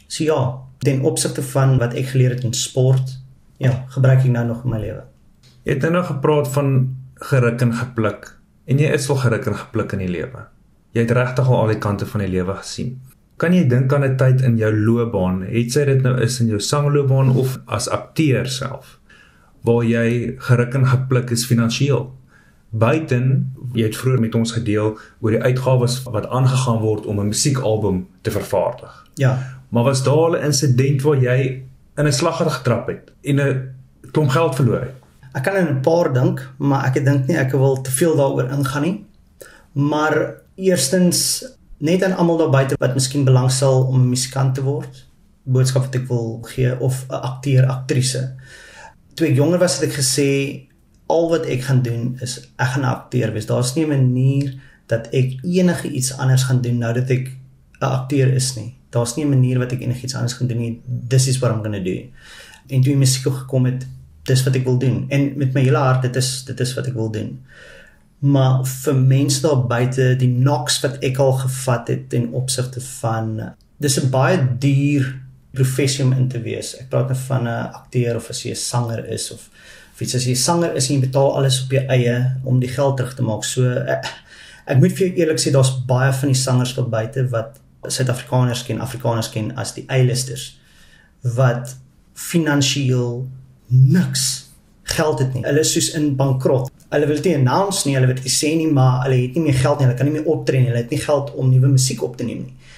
So 0.07 0.25
ja, 0.25 0.41
ten 0.85 1.03
opsigte 1.09 1.43
van 1.55 1.79
wat 1.81 1.97
ek 1.99 2.13
geleer 2.13 2.37
het 2.37 2.45
in 2.45 2.55
sport, 2.57 3.17
ja, 3.63 3.73
gebruik 3.97 4.23
ek 4.23 4.33
nou 4.33 4.45
nog 4.53 4.65
in 4.65 4.75
my 4.75 4.81
lewe. 4.83 5.05
Jy 5.65 5.79
het 5.79 5.87
nou 5.91 6.05
gepraat 6.05 6.51
van 6.53 6.75
geruk 7.25 7.63
en 7.65 7.73
gepluk 7.73 8.35
en 8.69 8.81
jy 8.81 8.91
is 8.97 9.09
wel 9.09 9.21
geruk 9.23 9.49
en 9.49 9.57
gepluk 9.57 9.97
in 9.97 10.05
die 10.05 10.13
lewe. 10.13 10.47
Jy 10.95 11.05
het 11.07 11.15
regtig 11.17 11.49
al 11.49 11.63
al 11.63 11.73
die 11.73 11.81
kante 11.83 12.07
van 12.07 12.23
die 12.25 12.31
lewe 12.33 12.57
gesien. 12.61 12.99
Kan 13.41 13.55
jy 13.57 13.65
dink 13.69 13.93
aan 13.93 14.05
'n 14.05 14.17
tyd 14.17 14.43
in 14.47 14.57
jou 14.57 14.71
loopbaan, 14.73 15.43
het 15.43 15.73
sy 15.73 15.85
dit 15.85 16.03
nou 16.03 16.21
is 16.21 16.41
in 16.41 16.47
jou 16.47 16.61
sangloopbaan 16.61 17.35
of 17.37 17.59
as 17.67 17.89
akteur 17.89 18.47
self, 18.47 19.01
waar 19.65 19.85
jy 19.85 20.37
geruk 20.39 20.75
en 20.75 20.87
gepluk 20.87 21.31
is 21.31 21.47
finansiëel? 21.47 22.13
Buiten, 22.75 23.55
jy 23.73 23.87
het 23.87 23.97
vroeër 23.97 24.21
met 24.21 24.35
ons 24.35 24.53
gedeel 24.53 24.99
oor 25.21 25.31
die 25.31 25.43
uitgawes 25.43 26.01
wat 26.11 26.27
aangegaan 26.27 26.81
word 26.83 27.07
om 27.07 27.21
'n 27.21 27.31
musiekalbum 27.31 28.07
te 28.23 28.31
vervaardig. 28.31 29.07
Ja, 29.15 29.39
Maar 29.75 29.85
was 29.85 30.03
daar 30.03 30.31
'n 30.31 30.45
insident 30.45 31.03
waar 31.03 31.17
jy 31.17 31.63
in 31.97 32.07
'n 32.07 32.13
slaggat 32.13 32.53
getrap 32.53 32.87
het 32.87 33.13
en 33.23 33.41
'n 33.41 33.75
klomp 34.11 34.31
geld 34.31 34.55
verloor 34.55 34.81
het? 34.81 34.95
ek 35.33 35.43
kan 35.43 35.57
aan 35.57 35.77
'n 35.77 35.81
paar 35.81 36.13
dink, 36.13 36.51
maar 36.59 36.85
ek 36.87 37.05
dink 37.05 37.27
nie 37.27 37.37
ek 37.37 37.51
wil 37.51 37.81
te 37.81 37.91
veel 37.91 38.17
daaroor 38.17 38.51
ingaan 38.51 38.83
nie. 38.83 39.05
Maar 39.73 40.35
eerstens 40.55 41.45
net 41.79 42.03
aan 42.03 42.17
almal 42.17 42.37
daar 42.37 42.51
buite 42.51 42.75
wat 42.79 42.95
miskien 42.95 43.25
belangstel 43.25 43.83
om 43.83 44.01
'n 44.01 44.09
musikant 44.09 44.55
te 44.55 44.63
word, 44.63 45.07
boodskap 45.43 45.83
wat 45.83 45.95
ek 45.95 46.09
wil 46.09 46.39
gee 46.43 46.81
of 46.81 47.07
'n 47.09 47.15
akteur, 47.15 47.67
aktrise. 47.67 48.35
Toe 49.15 49.27
ek 49.27 49.35
jonger 49.35 49.59
was 49.59 49.81
het 49.81 49.91
ek 49.91 49.97
gesê 49.99 50.61
al 51.07 51.29
wat 51.29 51.47
ek 51.47 51.63
gaan 51.63 51.83
doen 51.83 52.19
is 52.21 52.41
ek 52.57 52.69
gaan 52.75 52.83
'n 52.83 52.95
akteur 52.95 53.33
wees. 53.33 53.47
Daar's 53.47 53.75
nie 53.75 53.85
'n 53.85 53.89
manier 53.89 54.55
dat 54.87 55.09
ek 55.13 55.39
enige 55.43 55.89
iets 55.89 56.17
anders 56.17 56.43
gaan 56.43 56.61
doen 56.61 56.79
nou 56.79 56.95
dat 56.95 57.11
ek 57.11 57.37
'n 57.81 57.85
akteur 57.85 58.33
is 58.33 58.57
nie 58.57 58.75
daar's 58.95 59.17
nie 59.17 59.25
'n 59.25 59.35
manier 59.37 59.59
wat 59.59 59.73
ek 59.73 59.81
enigiets 59.81 60.15
anders 60.15 60.37
kan 60.37 60.47
doen 60.47 60.59
nie. 60.59 60.81
This 61.09 61.27
is 61.27 61.39
what 61.39 61.53
I'm 61.53 61.63
going 61.63 61.75
to 61.75 61.83
do. 61.83 61.99
En 62.67 62.81
toe 62.81 62.97
musiek 62.97 63.33
gekom 63.33 63.65
het, 63.65 63.87
dis 64.23 64.43
wat 64.43 64.55
ek 64.55 64.65
wil 64.65 64.79
doen. 64.79 65.05
En 65.09 65.33
met 65.37 65.53
my 65.53 65.61
hele 65.61 65.77
hart, 65.77 66.03
dit 66.03 66.17
is 66.17 66.45
dit 66.45 66.61
is 66.61 66.75
wat 66.75 66.87
ek 66.87 66.95
wil 66.95 67.11
doen. 67.11 67.43
Maar 68.19 68.65
vir 68.65 68.95
mense 68.95 69.41
daar 69.41 69.67
buite, 69.67 70.15
die 70.17 70.33
knocks 70.33 70.81
wat 70.81 70.97
ek 71.05 71.19
al 71.19 71.33
gevat 71.33 71.89
het 71.89 72.09
ten 72.09 72.31
opsigte 72.33 72.81
van 72.81 73.55
dis 73.77 74.01
'n 74.01 74.11
baie 74.11 74.39
duur 74.59 75.21
professie 75.51 76.05
om 76.05 76.13
in 76.13 76.29
te 76.29 76.41
wees. 76.41 76.77
Ek 76.77 76.89
praat 76.89 77.09
nou 77.09 77.19
van 77.19 77.43
'n 77.43 77.73
akteur 77.73 78.17
of 78.17 78.31
as 78.31 78.43
jy 78.43 78.51
'n 78.51 78.57
sanger 78.57 79.09
is 79.09 79.31
of 79.33 79.51
of 79.95 80.01
iets 80.03 80.17
as 80.19 80.27
jy 80.27 80.35
sanger 80.35 80.75
is 80.75 80.89
en 80.89 80.97
jy 80.97 81.05
betaal 81.07 81.37
alles 81.39 81.61
op 81.63 81.75
jou 81.75 81.83
eie 81.95 82.15
om 82.45 82.59
die 82.61 82.71
geld 82.71 82.97
terug 82.99 83.15
te 83.15 83.23
maak. 83.23 83.45
So 83.47 83.71
ek, 83.95 84.09
ek 84.67 84.81
moet 84.83 84.97
vir 84.97 85.07
jou 85.07 85.13
eerlik 85.23 85.43
sê 85.43 85.53
daar's 85.55 85.71
baie 85.87 86.11
van 86.19 86.33
die 86.33 86.39
sangers 86.39 86.75
daar 86.75 86.91
buite 86.91 87.29
wat 87.31 87.61
Suid-Afrikaners 87.85 88.65
ken, 88.65 88.81
Afrikaners 88.81 89.29
ken 89.31 89.53
as 89.61 89.75
die 89.77 89.85
eilisters 89.93 90.55
wat 91.37 91.77
finansiëel 92.19 93.23
niks 93.71 94.25
geld 94.95 95.21
het 95.21 95.35
nie. 95.37 95.45
Hulle 95.45 95.63
is 95.65 95.73
soos 95.73 95.91
in 95.99 96.15
bankrot. 96.19 96.71
Hulle 96.93 97.09
wil 97.09 97.21
nie 97.25 97.37
announce 97.39 97.87
nie, 97.87 97.95
hulle 97.97 98.11
wil 98.11 98.19
nie 98.19 98.33
sê 98.33 98.55
nie, 98.59 98.71
maar 98.73 99.05
hulle 99.07 99.21
het 99.23 99.37
nie 99.39 99.47
meer 99.47 99.61
geld 99.61 99.79
nie, 99.81 99.89
hulle 99.89 99.99
kan 99.99 100.09
nie 100.11 100.17
meer 100.17 100.31
optree 100.31 100.63
nie, 100.63 100.71
hulle 100.73 100.83
het 100.83 100.93
nie 100.95 101.03
geld 101.03 101.33
om 101.39 101.53
nuwe 101.53 101.71
musiek 101.73 102.03
op 102.05 102.17
te 102.19 102.27
neem 102.27 102.45
nie. 102.49 102.73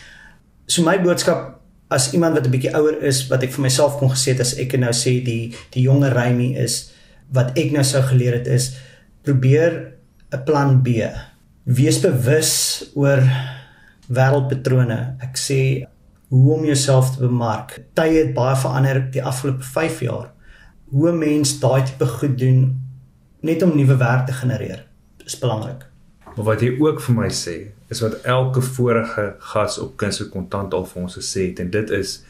So 0.66 0.85
my 0.87 0.99
boodskap 1.02 1.54
as 1.94 2.11
iemand 2.12 2.35
wat 2.35 2.46
'n 2.46 2.50
bietjie 2.50 2.75
ouer 2.75 3.02
is 3.02 3.26
wat 3.30 3.42
ek 3.42 3.52
vir 3.52 3.62
myself 3.62 3.99
kon 3.99 4.11
gesê 4.11 4.35
het 4.35 4.40
as 4.40 4.54
ek 4.58 4.78
nou 4.78 4.90
sê 4.90 5.23
die 5.25 5.54
die 5.70 5.82
jonger 5.82 6.12
Remy 6.12 6.54
is 6.58 6.92
wat 7.35 7.59
ek 7.59 7.73
nou 7.75 7.85
sou 7.85 8.02
geleer 8.02 8.38
het 8.38 8.47
is 8.47 8.76
probeer 9.23 9.92
'n 10.33 10.45
plan 10.45 10.83
B. 10.83 10.88
Wees 11.64 12.00
bewus 12.00 12.85
oor 12.95 13.23
wêreldpatrone. 14.09 15.16
Ek 15.21 15.37
sê 15.37 15.87
hoe 16.28 16.54
om 16.54 16.64
jouself 16.64 17.14
te 17.14 17.21
bemark. 17.21 17.83
Tye 17.95 18.25
het 18.25 18.35
baie 18.35 18.56
verander 18.56 19.11
die 19.11 19.23
afgelope 19.23 19.62
5 19.62 20.00
jaar. 20.00 20.33
Hoe 20.90 21.11
'n 21.11 21.18
mens 21.18 21.59
daai 21.61 21.83
tipe 21.83 22.06
goed 22.06 22.38
doen 22.38 22.80
net 23.40 23.62
om 23.62 23.76
nuwe 23.76 23.97
werk 23.97 24.26
te 24.26 24.33
genereer 24.33 24.87
is 25.25 25.38
belangrik. 25.38 25.87
Maar 26.37 26.45
wat 26.45 26.61
jy 26.61 26.76
ook 26.80 27.00
vir 27.00 27.14
my 27.14 27.28
sê, 27.33 27.71
is 27.88 28.00
wat 28.00 28.21
elke 28.23 28.61
vorige 28.61 29.35
gas 29.38 29.78
op 29.78 29.97
kuns 29.97 30.21
en 30.21 30.28
kontant 30.28 30.75
al 30.75 30.85
vir 30.85 31.02
ons 31.02 31.16
gesê 31.18 31.49
het 31.50 31.62
en 31.62 31.71
dit 31.71 31.90
is 31.90 32.23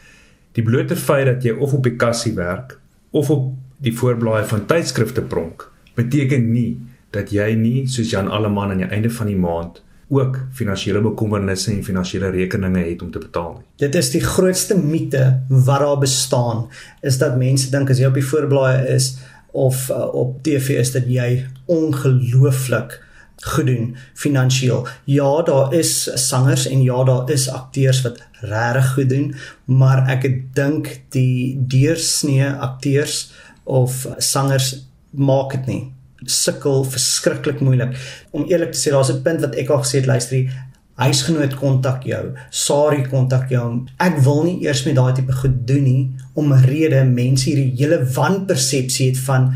die 0.53 0.65
blote 0.65 0.97
feit 0.97 1.27
dat 1.27 1.45
jy 1.45 1.57
of 1.57 1.73
op 1.73 1.83
die 1.83 1.97
kassie 1.97 2.35
werk 2.37 2.79
of 3.11 3.31
op 3.31 3.55
die 3.83 3.95
voorblaai 3.97 4.45
van 4.49 4.67
tydskrifte 4.67 5.23
pronk, 5.23 5.69
beteken 5.97 6.51
nie 6.53 6.77
dat 7.15 7.33
jy 7.33 7.53
nie 7.57 7.87
soos 7.89 8.11
Jan 8.13 8.29
Alleman 8.33 8.75
aan 8.75 8.85
die 8.85 8.89
einde 8.93 9.11
van 9.11 9.31
die 9.31 9.39
maand 9.41 9.83
ook 10.09 10.39
finansiële 10.55 11.01
bekommernisse 11.03 11.73
en 11.73 11.83
finansiële 11.85 12.31
rekeninge 12.31 12.85
het 12.85 13.03
om 13.03 13.11
te 13.11 13.19
betaal 13.19 13.57
nie. 13.57 13.65
Dit 13.83 13.97
is 13.99 14.13
die 14.15 14.23
grootste 14.23 14.77
mite 14.79 15.25
wat 15.49 15.83
daar 15.83 15.99
bestaan, 15.99 16.67
is 17.03 17.19
dat 17.19 17.39
mense 17.39 17.73
dink 17.73 17.91
as 17.91 17.99
jy 17.99 18.11
op 18.11 18.19
die 18.19 18.27
voorblaaie 18.27 18.85
is 18.95 19.17
of 19.57 19.89
uh, 19.91 20.05
op 20.15 20.39
TV 20.47 20.79
is 20.79 20.93
dat 20.95 21.09
jy 21.11 21.47
ongelooflik 21.73 23.01
goed 23.47 23.67
doen 23.67 23.97
finansiëel. 24.15 24.87
Ja, 25.11 25.43
daar 25.43 25.75
is 25.75 26.07
sangers 26.29 26.67
en 26.71 26.83
ja, 26.83 27.03
daar 27.05 27.31
is 27.31 27.49
akteurs 27.51 28.03
wat 28.03 28.23
regtig 28.41 28.93
goed 28.93 29.11
doen, 29.11 29.35
maar 29.65 30.05
ek 30.13 30.29
dink 30.55 30.91
die 31.15 31.57
deursnee 31.59 32.49
akteurs 32.51 33.33
of 33.67 34.07
sangers 34.19 34.73
maak 35.11 35.53
dit 35.59 35.67
nie 35.67 35.83
sukkel 36.27 36.85
verskriklik 36.85 37.61
moeilik. 37.61 37.93
Om 38.31 38.47
eerlik 38.51 38.73
te 38.73 38.79
sê, 38.79 38.91
daar's 38.91 39.13
'n 39.13 39.23
punt 39.23 39.41
wat 39.41 39.55
ek 39.55 39.71
al 39.71 39.83
gesê 39.85 40.01
het, 40.01 40.07
luister, 40.07 40.49
huisgenoot 40.97 41.55
kontak 41.55 42.05
jou, 42.05 42.33
Sari 42.51 43.03
kontak 43.09 43.51
jou. 43.51 43.85
Ek 44.01 44.19
wil 44.25 44.45
nie 44.45 44.65
eers 44.65 44.85
met 44.87 44.97
daai 44.97 45.13
tipe 45.15 45.33
goed 45.33 45.67
doen 45.69 45.83
nie 45.83 46.11
om 46.35 46.53
'n 46.53 46.65
rede 46.65 47.05
mense 47.05 47.51
hierdie 47.51 47.77
hele 47.77 48.05
wanpersepsie 48.05 49.11
het 49.11 49.19
van 49.19 49.55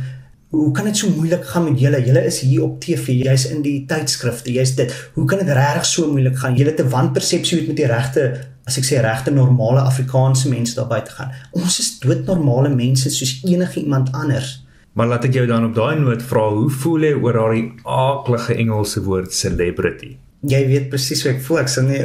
hoe 0.51 0.73
kan 0.73 0.85
dit 0.85 0.97
so 0.97 1.09
moeilik 1.09 1.45
gaan 1.45 1.65
met 1.65 1.81
julle? 1.81 2.05
Julle 2.05 2.25
is 2.27 2.41
hier 2.41 2.65
op 2.65 2.81
TV, 2.81 3.07
jy's 3.25 3.47
in 3.47 3.63
die 3.63 3.85
tydskrifte, 3.87 4.53
jy's 4.53 4.75
dit. 4.75 4.95
Hoe 5.15 5.25
kan 5.25 5.39
dit 5.39 5.49
regtig 5.49 5.87
so 5.87 6.11
moeilik 6.11 6.37
gaan? 6.37 6.57
Julle 6.57 6.75
te 6.75 6.89
wanpersepsie 6.89 7.67
met 7.67 7.77
die 7.77 7.87
regte 7.87 8.41
as 8.71 8.79
ek 8.79 8.87
sê 8.87 9.03
regte 9.03 9.35
normale 9.35 9.83
Afrikaanse 9.83 10.49
mense 10.49 10.79
daar 10.79 10.89
buite 10.91 11.13
gaan. 11.19 11.35
Ons 11.59 11.81
is 11.83 11.93
doodnormale 12.03 12.71
mense 12.71 13.11
soos 13.11 13.41
enige 13.43 13.83
iemand 13.83 14.15
anders. 14.15 14.61
Maar 14.95 15.13
laat 15.13 15.29
ek 15.29 15.37
jou 15.39 15.47
dan 15.51 15.69
op 15.69 15.75
daai 15.75 15.99
noot 16.01 16.23
vra, 16.23 16.49
hoe 16.55 16.71
voel 16.71 17.11
jy 17.11 17.15
oor 17.19 17.39
daai 17.39 17.61
aaklige 17.85 18.59
Engelse 18.59 19.03
woord 19.07 19.35
celebrity? 19.35 20.17
jy 20.49 20.61
weet 20.71 20.89
presies 20.93 21.21
hoe 21.25 21.35
ek 21.35 21.43
voel. 21.45 21.61
Ek 21.63 21.71
sal 21.73 21.87
nie 21.89 22.01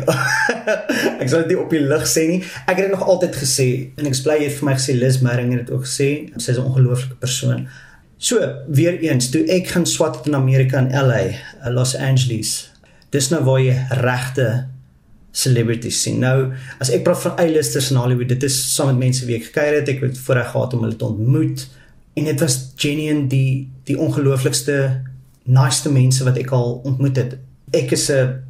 ek 1.21 1.29
sal 1.31 1.45
dit 1.45 1.53
nie 1.53 1.59
op 1.61 1.71
die 1.71 1.81
lig 1.83 2.05
sê 2.09 2.25
nie. 2.29 2.41
Ek 2.65 2.75
het 2.75 2.87
dit 2.87 2.93
nog 2.93 3.05
altyd 3.07 3.39
gesê 3.39 3.67
en 3.95 4.09
ek 4.09 4.19
bly 4.25 4.37
jy 4.43 4.51
vir 4.57 4.69
my 4.69 4.75
gesê 4.77 4.95
Liz 4.97 5.21
Merring 5.23 5.53
het 5.55 5.65
dit 5.65 5.73
ook 5.75 5.87
gesê. 5.87 6.09
Sy 6.35 6.55
is 6.55 6.59
'n 6.59 6.67
ongelooflike 6.67 7.19
persoon. 7.23 7.67
So, 8.17 8.39
weer 8.67 8.95
eens, 9.03 9.29
toe 9.29 9.43
ek 9.51 9.67
gaan 9.75 9.85
swat 9.85 10.25
in 10.27 10.35
Amerika 10.35 10.79
in 10.79 10.87
LA, 10.91 11.35
Los 11.71 11.95
Angeles. 11.95 12.71
Dis 13.11 13.29
nou 13.29 13.43
waar 13.43 13.59
jy 13.59 13.75
regte 14.01 14.67
celebrities 15.35 16.01
sien. 16.05 16.21
Nou, 16.23 16.53
as 16.79 16.91
ek 16.95 17.03
praat 17.03 17.21
van 17.25 17.39
A-listers 17.41 17.91
in 17.91 17.99
Hollywood, 17.99 18.31
dit 18.31 18.43
is 18.47 18.55
saam 18.75 18.93
met 18.93 19.07
mense 19.07 19.25
wie 19.27 19.35
ek 19.39 19.49
gekuier 19.49 19.81
het, 19.81 19.89
ek 19.91 20.05
het 20.05 20.21
voorreg 20.27 20.53
gehad 20.53 20.73
om 20.73 20.85
hulle 20.87 20.99
te 20.99 21.09
ontmoet 21.09 21.67
en 22.15 22.29
dit 22.29 22.39
was 22.39 22.71
genuine 22.79 23.27
die 23.27 23.67
die 23.83 23.97
ongelooflikste 23.99 24.77
nice 25.43 25.91
mense 25.91 26.23
wat 26.23 26.39
ek 26.39 26.53
al 26.55 26.79
ontmoet 26.87 27.19
het 27.19 27.35
ek 27.75 27.91
is 27.91 28.09
'n 28.11 28.43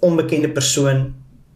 onbekende 0.00 0.50
persoon, 0.50 1.14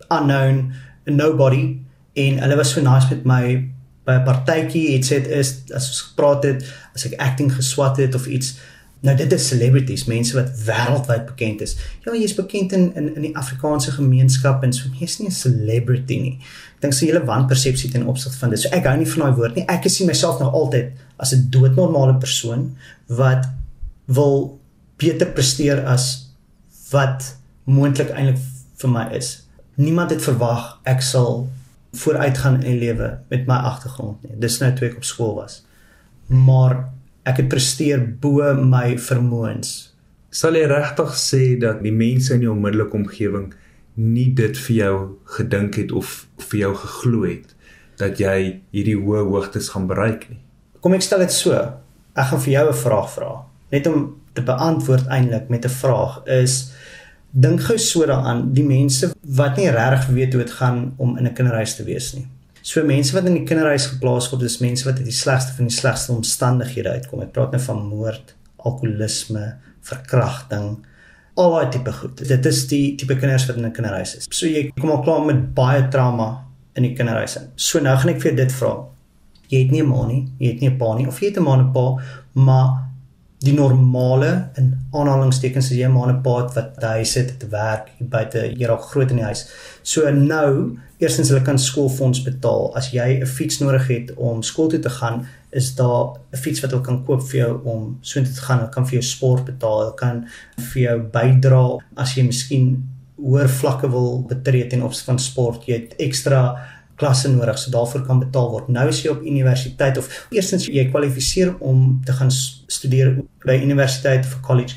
unknown, 0.08 0.72
nobody 1.04 1.78
en 2.14 2.38
hulle 2.38 2.56
was 2.56 2.70
so 2.70 2.80
nice 2.80 3.08
met 3.10 3.24
my 3.24 3.68
by 4.04 4.12
'n 4.12 4.24
partytjie, 4.24 4.92
het 4.94 5.04
sê 5.04 5.22
dit 5.22 5.26
is 5.26 5.62
as 5.74 5.88
ons 5.88 6.00
gepraat 6.00 6.42
het, 6.44 6.74
as 6.94 7.06
ek 7.06 7.20
acting 7.20 7.52
geswat 7.52 7.96
het 7.96 8.14
of 8.14 8.26
iets. 8.26 8.58
Nou 9.00 9.16
dit 9.16 9.32
is 9.32 9.48
celebrities, 9.48 10.04
mense 10.08 10.34
wat 10.34 10.50
wêreldwyd 10.64 11.26
bekend 11.28 11.60
is. 11.60 11.76
Ja, 12.04 12.14
jy's 12.16 12.34
bekend 12.34 12.72
in 12.72 12.88
in 12.96 13.10
in 13.14 13.26
die 13.28 13.36
Afrikaanse 13.36 13.92
gemeenskap 13.92 14.62
en 14.64 14.72
so 14.72 14.88
jy's 14.98 15.18
nie 15.18 15.28
'n 15.28 15.32
celebrity 15.32 16.20
nie. 16.20 16.38
Ek 16.76 16.80
dink 16.80 16.92
se 16.92 17.04
hele 17.04 17.24
wanpersepsie 17.24 17.90
ten 17.90 18.06
opsigte 18.06 18.38
van 18.38 18.50
dit. 18.50 18.60
So 18.60 18.68
ek 18.68 18.84
hou 18.84 18.96
nie 18.96 19.10
van 19.12 19.22
daai 19.22 19.36
woord 19.36 19.54
nie. 19.54 19.64
Ek 19.68 19.88
sien 19.88 20.06
myself 20.06 20.40
nog 20.40 20.52
altyd 20.52 20.92
as 21.16 21.32
'n 21.32 21.46
doodnormale 21.50 22.18
persoon 22.18 22.76
wat 23.06 23.46
wil 24.06 24.60
beter 24.96 25.26
presteer 25.26 25.84
as 25.84 26.30
wat 26.90 27.36
moontlik 27.64 28.10
eintlik 28.10 28.38
vir 28.76 28.90
my 28.90 29.08
is. 29.12 29.46
Niemand 29.74 30.10
het 30.10 30.22
verwag 30.22 30.78
ek 30.84 31.02
sal 31.02 31.48
vooruitgaan 31.92 32.54
in 32.62 32.70
die 32.70 32.78
lewe 32.78 33.18
met 33.28 33.46
my 33.46 33.54
agtergrond 33.54 34.22
nie. 34.22 34.32
Dis 34.40 34.58
nou 34.58 34.72
toe 34.72 34.88
ek 34.88 34.96
op 34.96 35.04
skool 35.04 35.34
was. 35.34 35.62
Maar 36.26 36.88
ek 37.26 37.42
het 37.42 37.48
presteer 37.50 38.02
bo 38.22 38.54
my 38.54 38.96
vermoëns. 39.02 39.74
Sal 40.30 40.58
jy 40.58 40.66
regtig 40.70 41.14
sê 41.18 41.42
dat 41.60 41.82
die 41.82 41.94
mense 41.94 42.34
in 42.34 42.44
jou 42.44 42.52
onmiddellike 42.54 42.98
omgewing 42.98 43.50
nie 43.96 44.28
dit 44.36 44.58
vir 44.66 44.76
jou 44.76 44.96
gedink 45.38 45.78
het 45.80 45.92
of 45.96 46.26
vir 46.50 46.60
jou 46.66 46.72
geglo 46.82 47.24
het 47.24 47.54
dat 47.96 48.20
jy 48.20 48.60
hierdie 48.76 48.98
hoë 49.00 49.24
hoogtes 49.30 49.70
gaan 49.72 49.88
bereik 49.88 50.28
nie? 50.28 50.40
Kom 50.84 50.94
ek 50.94 51.02
stel 51.02 51.24
dit 51.24 51.32
so. 51.32 51.56
Ek 52.16 52.30
gaan 52.30 52.42
vir 52.44 52.52
jou 52.52 52.66
'n 52.68 52.80
vraag 52.84 53.08
vra. 53.14 53.32
Net 53.72 53.86
om 53.86 54.20
te 54.34 54.42
beantwoord 54.42 55.08
eintlik 55.08 55.48
met 55.48 55.64
'n 55.64 55.78
vraag 55.82 56.22
is 56.26 56.72
dink 57.32 57.60
gou 57.60 57.78
so 57.78 58.06
daaraan 58.06 58.52
die 58.52 58.64
mense 58.64 59.10
wat 59.22 59.56
nie 59.56 59.70
regtig 59.70 60.06
weet 60.14 60.32
hoe 60.32 60.42
dit 60.42 60.52
gaan 60.52 60.94
om 60.96 61.16
in 61.16 61.26
'n 61.26 61.34
kinderhuis 61.34 61.76
te 61.76 61.84
wees 61.84 62.14
nie. 62.14 62.26
So 62.66 62.82
mense 62.82 63.14
wat 63.14 63.28
in 63.30 63.36
die 63.38 63.44
kinderhuis 63.46 63.86
geplaas 63.92 64.26
word, 64.32 64.42
is 64.42 64.58
mense 64.58 64.88
wat 64.88 64.98
uit 64.98 65.06
die 65.06 65.14
slegste 65.14 65.54
van 65.54 65.68
die 65.68 65.76
slegste 65.76 66.10
omstandighede 66.16 66.96
uitkom. 66.96 67.22
Ek 67.22 67.30
praat 67.36 67.54
nou 67.54 67.60
van 67.62 67.84
moord, 67.86 68.32
alkoholisme, 68.58 69.44
verkrachting, 69.86 70.72
al 71.38 71.54
daai 71.54 71.70
tipe 71.76 71.92
goed. 71.94 72.24
Dit 72.26 72.48
is 72.50 72.64
die 72.66 72.96
tipe 72.98 73.14
kinders 73.20 73.46
wat 73.46 73.60
in 73.60 73.68
'n 73.68 73.76
kinderhuis 73.76 74.16
is. 74.16 74.26
So 74.30 74.46
jy 74.46 74.72
kom 74.80 74.90
al 74.90 75.04
klaar 75.06 75.22
met 75.24 75.54
baie 75.54 75.86
trauma 75.88 76.42
in 76.74 76.82
die 76.82 76.94
kinderhuis 76.94 77.36
in. 77.36 77.46
So 77.54 77.78
nou 77.78 77.96
gaan 77.96 78.14
ek 78.14 78.20
vir 78.22 78.34
dit 78.34 78.52
vra. 78.52 78.74
Jy 79.48 79.62
het 79.62 79.70
nie 79.70 79.82
'n 79.82 79.88
ma 79.88 80.06
nie, 80.06 80.26
jy 80.40 80.48
het 80.52 80.60
nie 80.60 80.70
'n 80.70 80.78
pa 80.78 80.94
nie 80.96 81.06
of 81.06 81.20
jy 81.20 81.28
het 81.28 81.38
'n 81.38 81.44
ma 81.44 81.54
en 81.54 81.60
'n 81.60 81.72
pa, 81.72 82.02
maar 82.34 82.86
die 83.44 83.52
normale 83.52 84.50
in 84.56 84.72
aanhalingstekens 84.92 85.70
as 85.70 85.76
jy 85.76 85.88
maar 85.88 86.08
'n 86.12 86.22
paat 86.22 86.54
wat 86.54 86.82
hy 86.82 87.04
sit 87.04 87.38
te 87.38 87.46
werk 87.46 87.90
buite 88.00 88.54
hier 88.56 88.70
al 88.70 88.76
groot 88.78 89.10
in 89.10 89.16
die 89.16 89.24
huis. 89.24 89.46
So 89.82 90.10
nou, 90.10 90.78
eerstens 90.98 91.28
hulle 91.28 91.42
kan 91.42 91.58
skoolfonds 91.58 92.22
betaal. 92.24 92.70
As 92.76 92.90
jy 92.92 93.20
'n 93.20 93.26
fiets 93.26 93.58
nodig 93.58 93.86
het 93.88 94.14
om 94.16 94.42
skool 94.42 94.68
toe 94.68 94.78
te 94.78 94.90
gaan, 94.90 95.26
is 95.50 95.74
daar 95.74 96.16
'n 96.32 96.36
fiets 96.36 96.60
wat 96.60 96.70
hulle 96.70 96.82
kan 96.82 97.04
koop 97.04 97.22
vir 97.22 97.40
jou 97.40 97.60
om 97.64 97.98
so 98.00 98.18
intoe 98.18 98.34
te 98.34 98.40
gaan. 98.40 98.58
Hulle 98.58 98.70
kan 98.70 98.86
vir 98.86 98.92
jou 98.92 99.02
sport 99.02 99.44
betaal, 99.44 99.78
hulle 99.80 99.94
kan 99.94 100.26
vir 100.56 100.82
jou 100.82 100.98
bydra 101.00 101.78
as 101.96 102.14
jy 102.14 102.22
miskien 102.22 102.84
hoër 103.16 103.48
vlakke 103.48 103.90
wil 103.90 104.24
betree 104.28 104.66
ten 104.66 104.82
opsigte 104.82 105.10
van 105.10 105.18
sport. 105.18 105.66
Jy 105.66 105.74
het 105.74 105.94
ekstra 105.98 106.56
klasse 106.96 107.28
nodig 107.28 107.58
so 107.58 107.70
daarvoor 107.70 108.06
kan 108.06 108.20
betaal 108.20 108.50
word. 108.50 108.68
Nou 108.68 108.88
is 108.88 109.02
jy 109.02 109.10
op 109.12 109.22
universiteit 109.22 109.98
of 109.98 110.08
eerstens 110.30 110.66
jy 110.66 110.86
kwalifiseer 110.90 111.54
om 111.60 112.00
te 112.04 112.12
gaan 112.12 112.30
studeer 112.32 113.16
by 113.44 113.58
universiteit 113.62 114.24
of 114.24 114.40
college. 114.40 114.76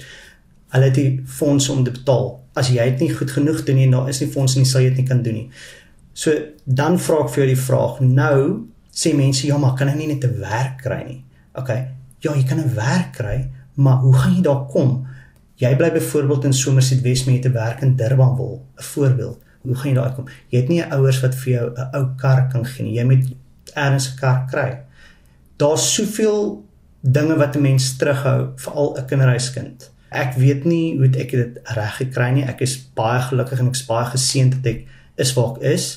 Hulle 0.70 0.86
het 0.92 0.96
die 0.96 1.22
fonds 1.26 1.70
om 1.70 1.84
te 1.84 1.92
betaal. 1.92 2.40
As 2.60 2.70
jy 2.70 2.84
dit 2.92 3.00
nie 3.00 3.14
goed 3.16 3.32
genoeg 3.32 3.64
doen 3.66 3.80
nie, 3.80 3.92
daar 3.92 4.10
is 4.10 4.20
nie 4.22 4.30
fonds 4.30 4.56
nie, 4.56 4.66
sal 4.66 4.82
jy 4.82 4.90
dit 4.90 5.02
nie 5.02 5.08
kan 5.08 5.24
doen 5.24 5.34
nie. 5.34 5.48
So 6.14 6.32
dan 6.66 7.00
vra 7.00 7.24
ek 7.24 7.30
vir 7.30 7.44
jou 7.44 7.48
die 7.56 7.66
vraag. 7.66 8.00
Nou 8.00 8.68
sê 8.92 9.14
mense 9.16 9.48
ja, 9.48 9.58
maar 9.58 9.76
kan 9.76 9.88
ek 9.88 9.96
nie 9.96 10.08
net 10.08 10.24
'n 10.24 10.40
werk 10.40 10.82
kry 10.84 11.04
nie? 11.06 11.24
OK. 11.56 11.70
Ja, 12.20 12.36
jy 12.36 12.44
kan 12.44 12.60
'n 12.60 12.76
werk 12.76 13.14
kry, 13.14 13.50
maar 13.76 13.98
hoe 13.98 14.14
gaan 14.14 14.36
jy 14.36 14.42
daar 14.42 14.66
kom? 14.68 15.08
Jy 15.56 15.76
bly 15.76 15.92
byvoorbeeld 15.92 16.46
in 16.46 16.54
Somerset 16.54 17.02
West 17.02 17.28
met 17.28 17.46
'n 17.46 17.52
werk 17.54 17.82
in 17.82 17.96
Durban 17.96 18.36
wil, 18.36 18.66
'n 18.78 18.84
voorbeeld 18.84 19.40
hoe 19.62 19.76
gaan 19.76 19.92
jy 19.92 19.96
daar 19.96 20.10
uitkom? 20.12 20.28
Jy 20.50 20.62
het 20.62 20.72
nie 20.72 20.82
ouers 20.84 21.20
wat 21.24 21.36
vir 21.36 21.52
jou 21.54 21.68
'n 21.70 21.90
ou 21.98 22.06
kar 22.18 22.48
kan 22.52 22.66
gee 22.66 22.86
nie. 22.86 22.98
Jy 22.98 23.04
moet 23.04 23.26
eers 23.76 24.08
'n 24.14 24.18
kar 24.20 24.48
kry. 24.52 24.80
Daar's 25.58 25.94
soveel 25.94 26.64
dinge 27.02 27.36
wat 27.38 27.56
'n 27.56 27.62
mens 27.62 27.98
terughou, 27.98 28.52
veral 28.56 28.98
'n 28.98 29.06
kinderhuiskind. 29.06 29.92
Ek 30.12 30.34
weet 30.34 30.64
nie 30.66 30.98
hoe 30.98 31.10
ek 31.18 31.32
dit 31.32 31.60
reg 31.64 31.96
gekry 31.96 32.32
nie. 32.32 32.44
Ek 32.44 32.62
is 32.62 32.78
baie 32.94 33.22
gelukkig 33.22 33.60
en 33.60 33.68
ek 33.68 33.76
is 33.76 33.86
baie 33.86 34.06
geseënd 34.06 34.52
dat 34.52 34.66
ek 34.66 34.88
is 35.20 35.34
waar 35.38 35.58
ek 35.58 35.68
is. 35.76 35.90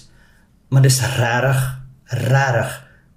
Maar 0.73 0.85
dis 0.87 1.01
regtig 1.17 1.63
regtig 2.13 2.73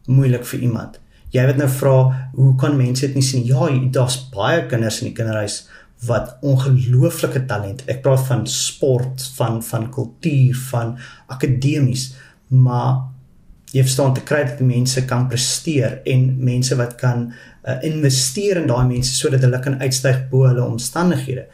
moeilik 0.07 0.45
vir 0.45 0.59
iemand. 0.67 0.99
Jy 1.33 1.43
weet 1.49 1.57
nou 1.59 1.69
vra, 1.71 1.95
hoe 2.35 2.53
kan 2.59 2.77
mense 2.79 3.03
dit 3.07 3.17
nie 3.17 3.25
sien? 3.25 3.43
Ja, 3.47 3.67
daar's 3.91 4.19
baie 4.31 4.63
kinders 4.71 5.01
in 5.01 5.09
die 5.09 5.17
kinderhuis 5.17 5.65
wat 6.05 6.35
ongelooflike 6.45 7.45
talent. 7.49 7.83
Ek 7.91 8.03
praat 8.05 8.23
van 8.27 8.45
sport, 8.47 9.23
van 9.35 9.61
van 9.65 9.89
kultuur, 9.91 10.55
van 10.69 10.95
akademies, 11.31 12.11
maar 12.51 13.07
jy 13.73 13.83
verstaan 13.83 14.13
te 14.15 14.23
kry 14.23 14.43
dat 14.47 14.61
mense 14.63 15.01
kan 15.09 15.25
presteer 15.31 15.99
en 16.07 16.27
mense 16.45 16.75
wat 16.79 16.95
kan 16.99 17.25
uh, 17.31 17.79
investeer 17.83 18.61
in 18.61 18.69
daai 18.69 18.85
mense 18.87 19.15
sodat 19.17 19.43
hulle 19.43 19.59
kan 19.63 19.79
uitstyg 19.81 20.27
bo 20.31 20.45
hulle 20.47 20.63
omstandighede. 20.63 21.47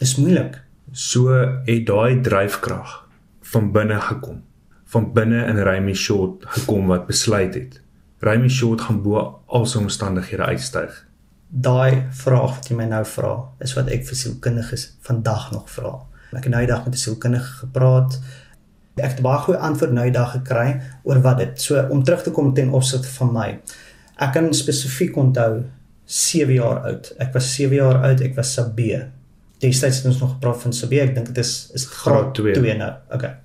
Dis 0.00 0.18
moeilik. 0.20 0.58
So 0.92 1.32
het 1.68 1.86
daai 1.88 2.20
dryfkrag 2.24 3.01
van 3.52 3.70
binne 3.72 4.00
gekom. 4.00 4.42
Van 4.92 5.12
binne 5.12 5.46
in 5.46 5.62
Remy 5.62 5.94
Short 5.94 6.44
gekom 6.56 6.90
wat 6.92 7.06
besluit 7.06 7.54
het. 7.54 7.80
Remy 8.20 8.48
Short 8.48 8.80
gaan 8.88 9.02
bo 9.04 9.22
al 9.46 9.66
sy 9.66 9.78
omstandighede 9.78 10.50
uitstyg 10.52 11.00
daai 11.52 12.08
vraag 12.16 12.56
wat 12.56 12.68
jy 12.70 12.76
my 12.78 12.86
nou 12.88 13.02
vra, 13.04 13.34
is 13.60 13.74
wat 13.76 13.90
ek 13.92 14.06
vir 14.08 14.18
sielkundiges 14.18 14.86
vandag 15.04 15.50
nog 15.52 15.68
vra. 15.70 15.98
Ek 16.32 16.46
het 16.46 16.54
nou 16.54 16.62
die 16.64 16.70
dag 16.70 16.86
met 16.86 16.94
'n 16.94 17.02
sielkundige 17.04 17.52
gepraat. 17.60 18.20
Ek 18.96 19.16
het 19.16 19.22
baie 19.22 19.38
goeie 19.38 19.58
antwoord 19.58 19.92
nou 19.92 20.04
die 20.04 20.18
dag 20.18 20.32
gekry 20.32 20.80
oor 21.04 21.20
wat 21.20 21.38
dit. 21.38 21.60
So 21.60 21.86
om 21.90 22.02
terug 22.04 22.22
te 22.22 22.30
kom 22.30 22.54
ten 22.54 22.72
opsigte 22.72 23.08
van 23.08 23.32
my. 23.32 23.60
Ek 24.16 24.32
kan 24.32 24.54
spesifiek 24.54 25.16
onthou 25.16 25.64
7 26.04 26.54
jaar 26.54 26.78
oud. 26.84 27.12
Ek 27.18 27.32
was 27.32 27.54
7 27.54 27.74
jaar 27.74 28.02
oud, 28.02 28.20
ek 28.20 28.34
was 28.34 28.52
Sabee. 28.54 29.10
Destyds 29.62 30.00
het 30.02 30.08
ons 30.10 30.18
nog 30.18 30.34
gepraat 30.36 30.62
van 30.64 30.74
Sabee. 30.74 31.04
Ek 31.04 31.14
dink 31.14 31.30
dit 31.30 31.38
is 31.42 31.70
is 31.76 31.86
graad 31.86 32.34
2 32.34 32.74
nou. 32.80 32.90
Okay. 33.14 33.36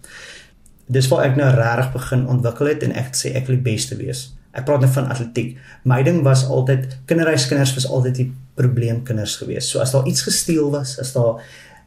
Dis 0.87 1.09
waar 1.11 1.27
ek 1.27 1.37
nou 1.37 1.49
regtig 1.53 1.91
begin 1.93 2.25
ontwikkel 2.31 2.71
het 2.71 2.83
en 2.87 2.95
ek 2.97 3.13
sê 3.19 3.35
ek 3.37 3.49
wil 3.49 3.59
die 3.59 3.67
beste 3.67 3.97
wees. 3.99 4.23
Ek 4.57 4.65
praat 4.65 4.81
net 4.81 4.93
van 4.95 5.11
atletiek. 5.13 5.57
My 5.85 5.99
ding 6.07 6.23
was 6.25 6.47
altyd 6.49 6.95
kinderhuiskinders 7.09 7.75
was 7.77 7.85
altyd 7.85 8.15
die 8.21 8.27
probleemkinders 8.57 9.35
gewees. 9.43 9.67
So 9.69 9.83
as 9.83 9.93
daar 9.93 10.07
iets 10.09 10.23
gesteel 10.25 10.71
was, 10.73 10.95
as 10.99 11.13
daar 11.13 11.43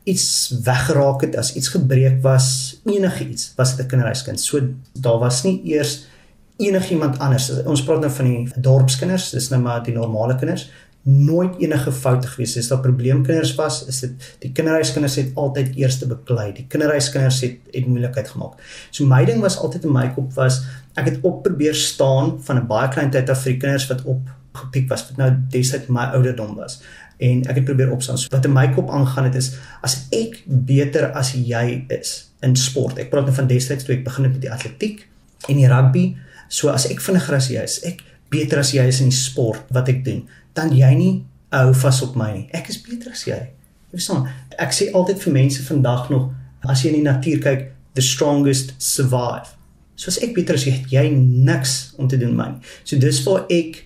iets 0.09 0.29
weggeraak 0.64 1.25
het, 1.27 1.35
as 1.40 1.55
iets 1.59 1.73
gebreek 1.75 2.21
was, 2.23 2.81
enigiets, 2.87 3.51
was 3.57 3.75
dit 3.77 3.85
'n 3.87 3.88
kinderhuiskind. 3.88 4.40
So 4.40 4.61
daar 4.95 5.19
was 5.19 5.43
nie 5.43 5.61
eers 5.64 6.07
enigiemand 6.57 7.19
anders. 7.19 7.51
Ons 7.64 7.83
praat 7.85 8.01
nou 8.01 8.12
van 8.12 8.25
die 8.25 8.49
dorpskinders, 8.57 9.31
dis 9.31 9.49
nou 9.49 9.61
maar 9.61 9.83
die 9.83 9.95
normale 9.95 10.37
kinders 10.37 10.71
nooit 11.03 11.57
enige 11.59 11.93
foute 11.93 12.29
gewees. 12.29 12.57
Is 12.57 12.69
daar 12.69 12.81
probleemkinders 12.85 13.55
was 13.59 13.85
is 13.89 14.01
dit 14.05 14.31
die 14.39 14.53
kinderhuiskinders 14.53 15.17
het 15.17 15.35
altyd 15.35 15.75
eerste 15.77 16.07
beklei. 16.07 16.53
Die 16.57 16.67
kinderhuiskinders 16.69 17.41
het 17.41 17.59
het 17.73 17.87
moeilikheid 17.87 18.29
gemaak. 18.29 18.61
So 18.91 19.07
my 19.07 19.25
ding 19.25 19.41
was 19.41 19.59
altyd 19.59 19.85
in 19.89 19.93
my 19.93 20.09
kop 20.15 20.33
was 20.37 20.63
ek 21.01 21.09
het 21.09 21.21
op 21.23 21.43
probeer 21.43 21.75
staan 21.75 22.37
van 22.43 22.57
'n 22.57 22.67
baie 22.67 22.89
klein 22.89 23.11
tyd 23.11 23.31
af 23.31 23.43
vir 23.43 23.53
die 23.53 23.61
kinders 23.61 23.89
wat 23.89 24.05
op 24.05 24.29
gepiek 24.53 24.89
was 24.89 25.07
wat 25.09 25.17
nou 25.17 25.31
destyds 25.51 25.89
my 25.89 26.11
ouderdom 26.13 26.57
was. 26.57 26.83
En 27.19 27.45
ek 27.45 27.55
het 27.55 27.65
probeer 27.65 27.93
opstaan. 27.93 28.19
So 28.19 28.29
wat 28.31 28.45
in 28.45 28.53
my 28.53 28.69
kop 28.73 28.91
aangaan 28.91 29.25
het 29.25 29.35
is 29.35 29.57
as 29.83 30.07
ek 30.11 30.43
beter 30.47 31.13
as 31.13 31.33
jy 31.33 31.85
is 31.89 32.31
in 32.45 32.57
sport 32.57 33.01
ek 33.01 33.11
praat 33.13 33.29
nou 33.29 33.37
van 33.37 33.49
destyds 33.51 33.87
toe 33.87 33.97
ek 33.99 34.05
begin 34.07 34.29
het 34.29 34.37
met 34.37 34.45
die 34.45 34.53
atletiek 34.53 35.05
en 35.49 35.61
die 35.61 35.69
rugby 35.71 36.05
so 36.49 36.73
as 36.73 36.89
ek 36.91 37.03
vinniger 37.05 37.37
as 37.37 37.51
jy 37.53 37.65
is 37.65 37.81
ek 37.89 38.05
beter 38.33 38.63
as 38.63 38.73
jy 38.75 38.87
is 38.89 39.01
in 39.05 39.11
die 39.11 39.19
sport 39.19 39.69
wat 39.75 39.91
ek 39.93 40.05
doen 40.07 40.25
dan 40.55 40.73
jy 40.77 40.95
nie 40.95 41.25
hou 41.51 41.75
vas 41.75 42.03
op 42.03 42.17
my 42.17 42.33
nie. 42.33 42.49
Ek 42.53 42.69
is 42.69 42.83
beter 42.83 43.11
as 43.13 43.25
jy. 43.27 43.39
Jy 43.91 43.99
verstaan? 43.99 44.29
Ek 44.59 44.73
sê 44.73 44.91
altyd 44.95 45.19
vir 45.23 45.33
mense 45.33 45.63
vandag 45.67 46.11
nog, 46.11 46.31
As 46.69 46.83
jy 46.85 46.93
in 46.93 47.01
die 47.01 47.07
natuur 47.07 47.41
kyk, 47.41 47.69
the 47.97 48.05
strongest 48.05 48.75
survive. 48.83 49.55
So 49.97 50.13
as 50.13 50.21
ek 50.25 50.35
beter 50.37 50.57
is, 50.57 50.67
jy 50.69 50.75
het 50.77 50.93
jy 50.93 51.07
niks 51.13 51.95
om 52.01 52.09
te 52.09 52.19
doen 52.21 52.35
man. 52.37 52.59
So 52.85 53.01
dis 53.01 53.21
waar 53.25 53.47
ek 53.53 53.85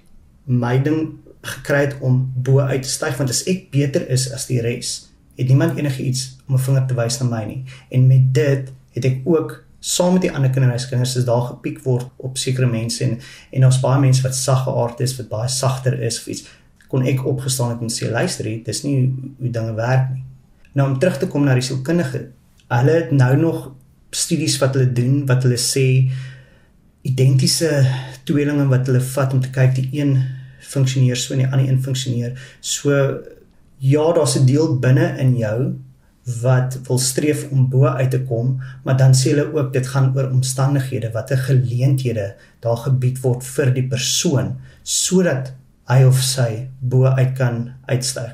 my 0.51 0.77
ding 0.83 1.21
gekry 1.45 1.85
het 1.87 1.99
om 2.05 2.25
bo 2.35 2.65
uit 2.65 2.83
te 2.85 2.91
styg 2.91 3.19
want 3.21 3.33
as 3.33 3.45
ek 3.51 3.69
beter 3.73 4.05
is 4.13 4.27
as 4.33 4.49
die 4.49 4.61
res, 4.65 5.11
het 5.39 5.51
niemand 5.51 5.79
enigiets 5.79 6.35
om 6.49 6.57
'n 6.57 6.65
vinger 6.67 6.87
te 6.89 6.95
wys 6.95 7.21
na 7.21 7.27
my 7.29 7.45
nie. 7.45 7.65
En 7.91 8.07
met 8.07 8.33
dit 8.35 8.73
het 8.95 9.05
ek 9.05 9.23
ook 9.25 9.64
saam 9.85 10.15
met 10.17 10.23
die 10.25 10.33
ander 10.33 10.49
kinderhuiskinders 10.51 11.17
is 11.21 11.27
daar 11.29 11.43
gepiek 11.51 11.83
word 11.85 12.07
op 12.17 12.39
sekere 12.41 12.67
mense 12.67 13.03
en 13.05 13.19
en 13.51 13.67
daar's 13.67 13.83
baie 13.83 14.01
mense 14.01 14.23
wat 14.25 14.37
sagge 14.37 14.73
aard 14.73 15.01
is, 15.05 15.17
wat 15.19 15.29
baie 15.29 15.49
sagter 15.53 15.99
is 16.01 16.21
of 16.23 16.31
iets. 16.33 16.47
Kon 16.89 17.05
ek 17.05 17.25
opgestaan 17.29 17.75
het 17.75 17.83
en 17.85 17.93
sê 17.93 18.09
luister 18.11 18.49
hier, 18.49 18.63
dis 18.65 18.81
nie 18.87 18.97
hoe 19.41 19.51
dinge 19.53 19.75
werk 19.77 20.09
nie. 20.15 20.25
Nou 20.73 20.89
om 20.91 20.97
terug 20.99 21.19
te 21.21 21.29
kom 21.29 21.45
na 21.45 21.57
die 21.59 21.67
sielkundige, 21.67 22.23
hulle 22.73 22.97
het 22.97 23.13
nou 23.13 23.35
nog 23.43 23.61
studies 24.15 24.57
wat 24.63 24.79
hulle 24.79 24.89
doen 24.97 25.21
wat 25.29 25.45
hulle 25.45 25.61
sê 25.61 25.87
identiese 27.05 27.71
tweelinge 28.25 28.65
wat 28.73 28.89
hulle 28.89 29.05
vat 29.13 29.37
om 29.37 29.45
te 29.45 29.53
kyk 29.53 29.77
die 29.77 29.89
een 30.01 30.17
funksioneer 30.65 31.21
so 31.21 31.37
en 31.37 31.45
die 31.45 31.51
ander 31.51 31.69
een 31.69 31.83
funksioneer 31.85 32.41
so. 32.61 32.97
Ja 33.85 34.13
daar's 34.17 34.39
'n 34.39 34.47
deel 34.47 34.79
binne 34.81 35.19
in 35.19 35.37
jou 35.37 35.75
wat 36.25 36.79
wil 36.87 36.99
streef 36.99 37.51
om 37.51 37.69
bo 37.69 37.85
uit 37.85 38.11
te 38.11 38.23
kom, 38.23 38.61
maar 38.85 38.97
dan 38.97 39.13
sê 39.15 39.35
hulle 39.35 39.53
ook 39.53 39.73
dit 39.73 39.87
gaan 39.87 40.13
oor 40.17 40.31
omstandighede 40.31 41.11
wat 41.13 41.31
'n 41.31 41.37
geleenthede 41.49 42.35
daar 42.61 42.77
gebied 42.77 43.21
word 43.21 43.45
vir 43.45 43.75
die 43.75 43.89
persoon 43.89 44.57
sodat 44.83 45.53
hy 45.89 46.03
of 46.05 46.23
sy 46.23 46.69
bo 46.81 47.05
uit 47.05 47.33
kan 47.33 47.73
uitstyg. 47.87 48.33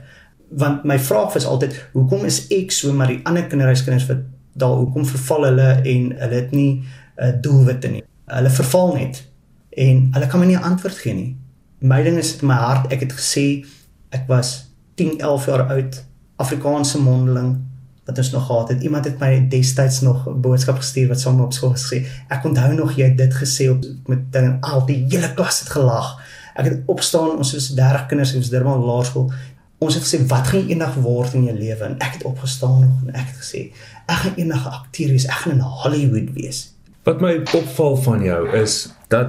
Want 0.49 0.85
my 0.85 0.99
vraag 0.99 1.33
was 1.33 1.47
altyd, 1.47 1.89
hoekom 1.93 2.25
is 2.25 2.47
ek 2.51 2.71
so 2.71 2.93
maar 2.93 3.07
die 3.07 3.21
ander 3.25 3.47
kinderhuiskinders 3.47 4.07
wat 4.07 4.19
daar 4.53 4.77
hoekom 4.77 5.07
verval 5.07 5.45
hulle 5.45 5.83
en 5.83 6.13
hulle 6.19 6.35
het 6.35 6.51
nie 6.51 6.73
'n 6.73 6.85
uh, 7.25 7.33
doelwitte 7.41 7.89
nie. 7.89 8.03
Hulle 8.27 8.51
verval 8.51 8.95
net 8.95 9.29
en 9.71 10.09
hulle 10.13 10.27
kan 10.27 10.41
my 10.41 10.47
nie 10.47 10.57
'n 10.57 10.63
antwoord 10.63 10.99
gee 10.99 11.15
nie. 11.15 11.37
My 11.79 12.03
ding 12.03 12.19
is 12.19 12.41
in 12.41 12.47
my 12.47 12.55
hart, 12.55 12.93
ek 12.93 13.01
het 13.01 13.13
gesê 13.13 13.67
ek 14.11 14.29
was 14.29 14.67
10, 14.95 15.19
11 15.19 15.47
jaar 15.47 15.69
oud, 15.69 16.05
Afrikaanse 16.37 17.01
mondeling 17.01 17.70
wat 18.11 18.19
ons 18.19 18.31
nog 18.35 18.47
gehad 18.47 18.69
het. 18.75 18.83
Iemand 18.83 19.05
het 19.07 19.19
my 19.23 19.47
destyds 19.49 20.01
nog 20.01 20.27
'n 20.29 20.41
boodskap 20.41 20.77
gestuur 20.83 21.09
wat 21.09 21.21
saam 21.21 21.41
op 21.41 21.53
skool 21.53 21.75
gesê, 21.79 22.07
ek 22.29 22.45
onthou 22.45 22.75
nog 22.75 22.97
jy 22.97 23.05
het 23.05 23.19
dit 23.19 23.35
gesê 23.35 23.71
op 23.71 23.85
met 24.07 24.33
ding 24.33 24.57
al 24.61 24.87
die 24.87 25.07
hele 25.09 25.35
klas 25.35 25.61
het 25.61 25.69
gelag. 25.69 26.19
Ek 26.55 26.65
het 26.65 26.83
opstaan, 26.87 27.37
ons 27.37 27.53
was 27.53 27.69
30 27.75 28.07
kinders, 28.07 28.35
ons 28.35 28.49
dermal 28.49 28.85
laerskool. 28.85 29.33
Ons 29.79 29.95
het 29.95 30.03
gesê 30.05 30.27
wat 30.27 30.47
gaan 30.47 30.61
jy 30.61 30.69
eendag 30.69 30.95
word 30.95 31.35
in 31.35 31.45
jou 31.45 31.59
lewe? 31.59 31.85
En 31.85 31.99
ek 31.99 32.13
het 32.13 32.23
opgestaan 32.23 32.81
nog 32.81 32.97
en 33.07 33.15
ek 33.15 33.27
het 33.27 33.39
gesê 33.43 33.73
ek 34.07 34.17
gaan 34.17 34.35
eendag 34.37 34.67
'n 34.67 34.73
akteur 34.81 35.09
wees, 35.09 35.27
ek 35.27 35.41
gaan 35.43 35.53
in 35.53 35.61
Hollywood 35.61 36.33
wees. 36.35 36.75
Wat 37.03 37.21
my 37.21 37.41
opval 37.55 37.97
van 37.97 38.23
jou 38.23 38.57
is 38.57 38.93
dat 39.09 39.29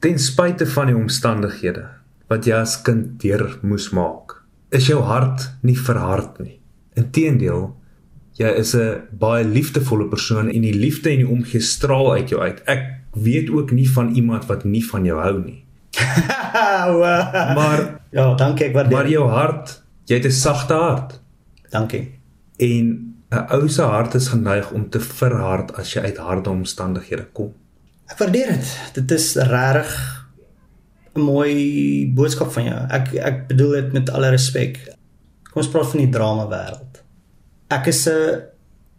ten 0.00 0.18
spyte 0.18 0.66
van 0.66 0.86
die 0.86 0.96
omstandighede 0.96 1.86
wat 2.28 2.44
jy 2.44 2.54
as 2.54 2.82
kind 2.82 3.20
deur 3.22 3.58
moes 3.62 3.90
maak, 3.90 4.42
is 4.70 4.86
jou 4.86 5.00
hart 5.02 5.52
nie 5.62 5.78
verhard 5.78 6.38
nie. 6.38 6.60
Inteendeel, 6.94 7.76
jy 8.36 8.50
is 8.60 8.74
'n 8.76 9.08
baie 9.18 9.44
liefdevolle 9.44 10.08
persoon 10.08 10.50
en 10.50 10.62
die 10.62 10.74
liefde 10.74 11.10
en 11.10 11.22
die 11.24 11.28
omgee 11.28 11.60
straal 11.60 12.12
uit 12.12 12.28
jou 12.28 12.40
uit. 12.40 12.60
Ek 12.66 12.82
weet 13.12 13.50
ook 13.50 13.70
nie 13.70 13.88
van 13.90 14.12
iemand 14.14 14.46
wat 14.46 14.64
nie 14.64 14.84
van 14.84 15.04
jou 15.04 15.20
hou 15.20 15.42
nie. 15.44 15.64
maar 17.58 18.00
ja, 18.10 18.34
dankie 18.34 18.66
ek 18.66 18.74
waardeer. 18.74 18.96
Maar 18.96 19.08
jou 19.08 19.28
hart, 19.28 19.82
jy 20.04 20.16
het 20.16 20.26
'n 20.26 20.30
sagte 20.30 20.74
hart. 20.74 21.20
Dankie. 21.70 22.20
En 22.58 23.16
'n 23.30 23.46
ou 23.50 23.68
se 23.68 23.82
hart 23.82 24.14
is 24.14 24.28
geneig 24.28 24.70
om 24.70 24.90
te 24.90 25.00
verhard 25.00 25.72
as 25.76 25.94
jy 25.94 26.00
uit 26.00 26.16
harde 26.16 26.50
omstandighede 26.50 27.26
kom. 27.32 27.52
Ek 28.06 28.18
waardeer 28.18 28.46
dit. 28.46 28.78
Dit 28.94 29.10
is 29.10 29.34
regtig 29.34 30.26
'n 31.14 31.20
mooi 31.20 32.12
boodskap 32.14 32.52
van 32.52 32.64
jou. 32.64 32.86
Ek 32.90 33.14
ek 33.14 33.48
bedoel 33.48 33.70
dit 33.70 33.92
met 33.92 34.10
alle 34.10 34.30
respek. 34.30 34.78
Kom 35.42 35.62
ons 35.62 35.68
praat 35.68 35.90
van 35.90 36.00
die 36.00 36.10
drama 36.10 36.46
wêreld 36.48 37.05
ek 37.68 37.86
is 37.86 38.06
'n 38.08 38.42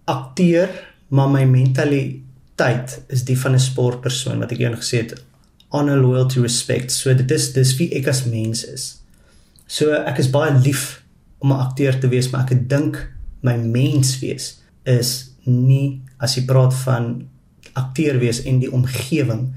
akteur, 0.05 0.69
maar 1.07 1.29
my 1.29 1.45
mentaliteit 1.45 3.01
is 3.07 3.23
die 3.23 3.39
van 3.39 3.53
'n 3.53 3.59
sportpersoon 3.59 4.39
wat 4.39 4.51
ek 4.51 4.59
eendag 4.59 4.79
gesê 4.79 4.97
het 4.97 5.23
honor 5.69 5.97
loyalty 5.97 6.39
respect. 6.39 6.91
So 6.91 7.13
dit 7.13 7.31
is 7.31 7.53
dis 7.53 7.75
wie 7.77 7.89
ek 7.95 8.07
as 8.07 8.25
mens 8.25 8.63
is. 8.65 9.01
So 9.67 9.91
ek 9.91 10.17
is 10.17 10.29
baie 10.29 10.51
lief 10.51 11.03
om 11.39 11.51
'n 11.51 11.59
akteur 11.59 11.99
te 11.99 12.07
wees, 12.07 12.29
maar 12.29 12.51
ek 12.51 12.69
dink 12.69 13.11
my 13.41 13.57
mens 13.57 14.19
wees 14.19 14.59
is 14.85 15.31
nie 15.43 16.01
as 16.19 16.35
jy 16.35 16.45
praat 16.45 16.73
van 16.73 17.27
akteur 17.73 18.19
wees 18.19 18.43
en 18.43 18.59
die 18.59 18.71
omgewing 18.71 19.53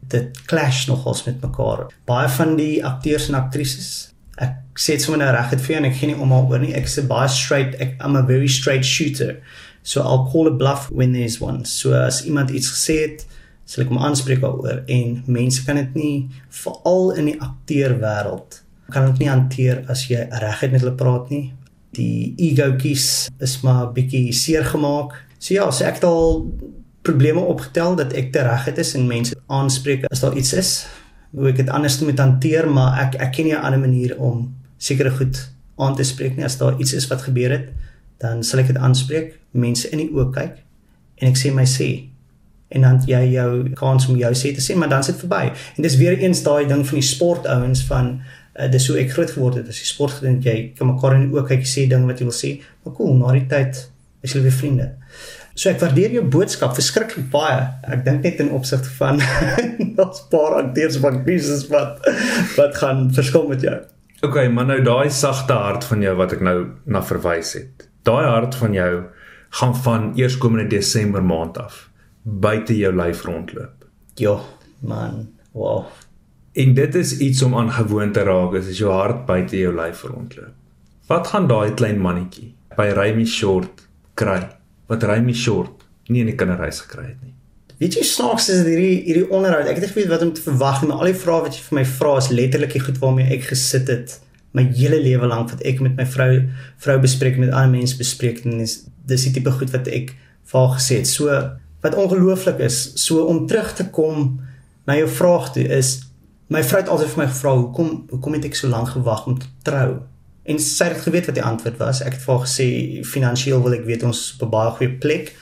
dit 0.00 0.46
clash 0.46 0.86
nogals 0.86 1.24
met 1.24 1.40
mekaar. 1.40 1.86
Baie 2.04 2.28
van 2.28 2.56
die 2.56 2.84
akteurs 2.84 3.28
en 3.28 3.34
aktrises 3.34 4.11
ek 4.40 4.80
sê 4.80 4.96
dit 4.96 5.04
sommer 5.04 5.20
nou 5.20 5.32
reg 5.34 5.52
het 5.52 5.60
vir 5.60 5.74
jou 5.74 5.80
en 5.82 5.90
ek 5.90 5.98
gee 5.98 6.12
nie 6.12 6.20
om 6.24 6.32
al 6.32 6.48
oor 6.48 6.62
nie. 6.62 6.72
Ek 6.78 6.88
sê 6.88 7.04
baie 7.06 7.28
straight. 7.28 7.76
Ek 7.82 7.98
I'm 8.00 8.16
a 8.16 8.22
very 8.24 8.48
straight 8.48 8.86
shooter. 8.88 9.36
So 9.82 10.00
I'll 10.00 10.28
call 10.30 10.48
a 10.48 10.54
bluff 10.54 10.90
when 10.90 11.12
there's 11.12 11.40
one. 11.40 11.64
So 11.64 11.92
as 11.98 12.22
iemand 12.24 12.50
iets 12.50 12.70
gesê 12.72 12.98
het, 13.02 13.26
sal 13.66 13.84
ek 13.84 13.92
hom 13.92 14.00
aanspreek 14.02 14.42
daaroor 14.42 14.82
en 14.90 15.22
mense 15.30 15.62
kan 15.66 15.78
dit 15.80 15.96
nie 15.98 16.16
veral 16.50 17.12
in 17.18 17.30
die 17.32 17.38
akteurwêreld 17.40 18.62
kan 18.92 19.08
dit 19.08 19.22
nie 19.22 19.30
hanteer 19.30 19.82
as 19.92 20.04
jy 20.10 20.26
regheid 20.42 20.74
met 20.74 20.82
hulle 20.84 20.96
praat 20.98 21.30
nie. 21.32 21.46
Die 21.96 22.32
egoetjies 22.40 23.06
is 23.44 23.58
maar 23.64 23.92
bietjie 23.96 24.32
seer 24.36 24.66
gemaak. 24.68 25.14
So 25.38 25.54
ja, 25.56 25.68
so 25.70 25.86
ek 25.88 26.02
al 26.06 26.44
probleme 27.06 27.42
opgetel 27.50 27.96
dat 27.98 28.12
ek 28.18 28.30
te 28.34 28.44
regheid 28.46 28.78
is 28.78 28.92
en 28.98 29.08
mense 29.08 29.36
aanspreek 29.50 30.06
as 30.10 30.22
daar 30.22 30.36
iets 30.38 30.52
is 30.58 30.72
hoe 31.32 31.48
ek 31.48 31.56
dit 31.62 31.70
anders 31.70 31.98
moet 32.04 32.18
hanteer, 32.18 32.68
maar 32.68 33.00
ek 33.06 33.16
ek 33.20 33.32
ken 33.32 33.44
nie 33.44 33.54
'n 33.56 33.64
ander 33.64 33.80
manier 33.80 34.18
om 34.18 34.54
sekere 34.78 35.10
goed 35.10 35.50
aan 35.78 35.96
te 35.96 36.04
spreek 36.04 36.36
nie. 36.36 36.44
As 36.44 36.58
daar 36.58 36.78
iets 36.78 36.92
is 36.92 37.08
wat 37.08 37.22
gebeur 37.22 37.50
het, 37.50 37.68
dan 38.18 38.42
sal 38.42 38.60
ek 38.60 38.66
dit 38.66 38.76
aanspreek, 38.76 39.38
mense 39.50 39.88
in 39.90 39.98
die 39.98 40.10
oë 40.10 40.30
kyk 40.32 40.62
en 41.22 41.28
ek 41.28 41.36
sê 41.36 41.52
my 41.54 41.64
sê 41.64 42.12
en 42.72 42.80
dan 42.86 43.00
jy 43.06 43.20
jou 43.34 43.70
kans 43.76 44.06
om 44.08 44.16
jou 44.16 44.32
sê 44.32 44.54
te 44.54 44.62
sê, 44.64 44.74
maar 44.76 44.88
dan 44.88 45.04
sit 45.04 45.18
verby. 45.20 45.52
En 45.76 45.82
dis 45.84 45.96
weer 46.00 46.16
eens 46.18 46.42
daai 46.42 46.66
ding 46.66 46.86
van 46.88 46.98
die 46.98 47.08
sportouens 47.08 47.82
van 47.84 48.14
uh, 48.56 48.68
dis 48.72 48.86
hoe 48.88 48.98
ek 49.02 49.12
groot 49.12 49.30
geword 49.30 49.60
het 49.60 49.68
as 49.68 49.80
jy 49.82 49.88
sport 49.90 50.22
het, 50.24 50.44
jy 50.44 50.72
kan 50.78 50.88
mekaar 50.88 51.18
in 51.18 51.26
die 51.26 51.36
oë 51.36 51.44
kyk, 51.50 51.66
sê 51.68 51.84
dinge 51.90 52.08
wat 52.08 52.22
jy 52.22 52.28
wil 52.28 52.36
sê. 52.36 52.52
Maar 52.84 52.96
cool, 52.96 53.12
na 53.20 53.34
die 53.36 53.44
tyd 53.50 53.82
is 54.22 54.32
julle 54.32 54.46
weer 54.48 54.56
vriende. 54.56 54.88
So 55.54 55.70
ek 55.70 55.80
waardeer 55.82 56.14
jou 56.16 56.24
boodskap 56.32 56.74
verskriklik 56.76 57.28
baie. 57.32 57.66
Ek 57.84 58.04
dink 58.06 58.24
net 58.24 58.40
in 58.40 58.52
opsigte 58.56 58.88
van 58.98 59.20
ons 60.04 60.22
paar 60.32 60.58
akteurs 60.62 60.96
van 61.02 61.20
krisis 61.26 61.66
wat 61.72 62.00
wat 62.56 62.78
gaan 62.80 63.10
verskil 63.12 63.48
met 63.50 63.64
jou. 63.64 63.78
OK, 64.22 64.38
maar 64.54 64.68
nou 64.70 64.78
daai 64.86 65.10
sagte 65.10 65.56
hart 65.58 65.84
van 65.84 66.04
jou 66.04 66.14
wat 66.16 66.36
ek 66.36 66.44
nou 66.46 66.58
na 66.86 67.02
verwys 67.04 67.56
het. 67.58 67.88
Daai 68.06 68.24
hart 68.24 68.54
van 68.58 68.76
jou 68.76 68.92
gaan 69.60 69.74
van 69.84 70.12
eerskomende 70.16 70.70
Desember 70.70 71.24
maand 71.24 71.58
af 71.58 71.88
buite 72.22 72.76
jou 72.78 72.92
lyf 72.94 73.24
rondloop. 73.26 73.84
Ja, 74.14 74.38
man. 74.78 75.28
Wow. 75.52 75.84
En 76.52 76.74
dit 76.74 76.94
is 76.94 77.18
iets 77.18 77.42
om 77.42 77.56
aan 77.56 77.72
gewoon 77.72 78.12
te 78.12 78.22
raak 78.22 78.54
as 78.54 78.78
jou 78.78 78.92
hart 78.92 79.26
buite 79.26 79.58
jou 79.58 79.74
lyf 79.74 80.02
rondloop. 80.02 80.54
Wat 81.10 81.26
gaan 81.26 81.48
daai 81.50 81.74
klein 81.74 82.00
mannetjie 82.00 82.52
by 82.76 82.92
Remy 82.96 83.26
Short 83.26 83.88
kry? 84.14 84.40
Wat 84.90 85.04
Remy 85.06 85.34
Short 85.34 85.86
nie 86.08 86.24
in 86.24 86.32
die 86.32 86.36
kinderhuis 86.38 86.82
gekry 86.86 87.12
het 87.12 87.22
nie. 87.22 87.34
Weet 87.82 87.96
jy 87.98 88.04
snaaks 88.06 88.48
is 88.52 88.60
hierdie 88.66 89.00
hierdie 89.06 89.28
onderhoud. 89.30 89.66
Ek 89.66 89.78
het 89.80 89.86
nie 89.86 89.92
geweet 89.94 90.10
wat 90.12 90.22
om 90.22 90.34
te 90.34 90.44
verwag 90.44 90.82
nie, 90.82 90.90
maar 90.90 91.02
al 91.02 91.10
die 91.10 91.18
vrae 91.18 91.46
wat 91.46 91.56
jy 91.56 91.64
vir 91.66 91.78
my 91.80 91.86
vra 91.96 92.12
is 92.20 92.28
letterlik 92.30 92.76
die 92.76 92.84
goed 92.84 93.00
waarmee 93.02 93.32
ek 93.34 93.48
gesit 93.50 93.90
het 93.90 94.18
my 94.52 94.66
hele 94.76 95.00
lewe 95.00 95.26
lank 95.26 95.50
wat 95.50 95.64
ek 95.66 95.80
met 95.82 95.96
my 95.96 96.06
vrou 96.06 96.30
vrou 96.84 96.96
bespreek 97.02 97.40
met 97.40 97.50
ander 97.50 97.72
mense 97.72 97.96
bespreek 97.98 98.44
en 98.44 98.60
dis 98.60 98.82
dis 99.08 99.26
die 99.26 99.32
tipe 99.38 99.50
goed 99.56 99.72
wat 99.74 99.88
ek 99.90 100.12
vir 100.50 100.60
haar 100.60 100.76
gesê 100.76 101.00
het. 101.00 101.10
So 101.10 101.32
wat 101.82 101.98
ongelooflik 101.98 102.60
is, 102.62 102.92
so 103.02 103.24
om 103.26 103.46
terug 103.50 103.72
te 103.74 103.88
kom 103.90 104.38
na 104.86 104.94
jou 104.98 105.08
vraag 105.10 105.50
toe 105.56 105.66
is 105.80 105.96
my 106.52 106.62
vrou 106.62 106.82
het 106.82 106.90
altyd 106.92 107.14
vir 107.14 107.22
my 107.24 107.28
gevra 107.32 107.56
hoekom 107.58 107.92
hoekom 108.12 108.38
het 108.38 108.46
ek 108.50 108.58
so 108.58 108.70
lank 108.70 108.92
gewag 108.94 109.26
om 109.26 109.38
te 109.40 109.48
trou? 109.66 110.02
En 110.42 110.58
sy 110.58 110.84
het 110.90 111.04
geweet 111.04 111.26
wat 111.26 111.34
die 111.38 111.44
antwoord 111.44 111.76
was. 111.78 112.02
Ek 112.02 112.16
het 112.16 112.22
vir 112.22 112.34
haar 112.34 112.46
gesê 112.46 112.68
finansiëel 113.06 113.62
wil 113.62 113.76
ek 113.78 113.84
weet 113.86 114.02
ons 114.02 114.20
op 114.34 114.46
'n 114.46 114.50
baie 114.50 114.70
goeie 114.70 114.92
plek. 114.98 115.34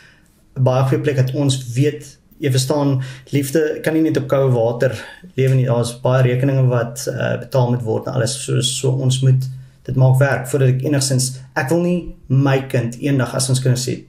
'n 0.56 0.62
Baie 0.62 0.84
goeie 0.88 1.02
plek 1.02 1.16
dat 1.16 1.34
ons 1.34 1.72
weet 1.74 2.18
jy 2.38 2.50
verstaan 2.50 3.02
liefde 3.30 3.80
kan 3.82 3.94
nie 3.94 4.02
net 4.02 4.16
op 4.16 4.28
koue 4.28 4.50
water 4.50 4.94
lewe 5.36 5.54
nie. 5.54 5.66
Daar's 5.66 6.00
baie 6.00 6.22
rekeninge 6.22 6.66
wat 6.68 7.06
uh, 7.08 7.38
betaal 7.38 7.70
moet 7.70 7.82
word 7.82 8.06
en 8.06 8.12
alles 8.12 8.44
so 8.44 8.60
so 8.60 8.90
ons 8.90 9.20
moet 9.20 9.48
dit 9.82 9.96
maak 9.96 10.18
werk 10.18 10.48
voordat 10.48 10.68
ek 10.68 10.82
enigsins 10.82 11.40
ek 11.54 11.68
wil 11.72 11.82
nie 11.84 12.14
my 12.28 12.58
kind 12.68 12.96
eendag 13.00 13.34
as 13.34 13.48
ons 13.48 13.60
kinders 13.60 13.88
sê 13.88 14.04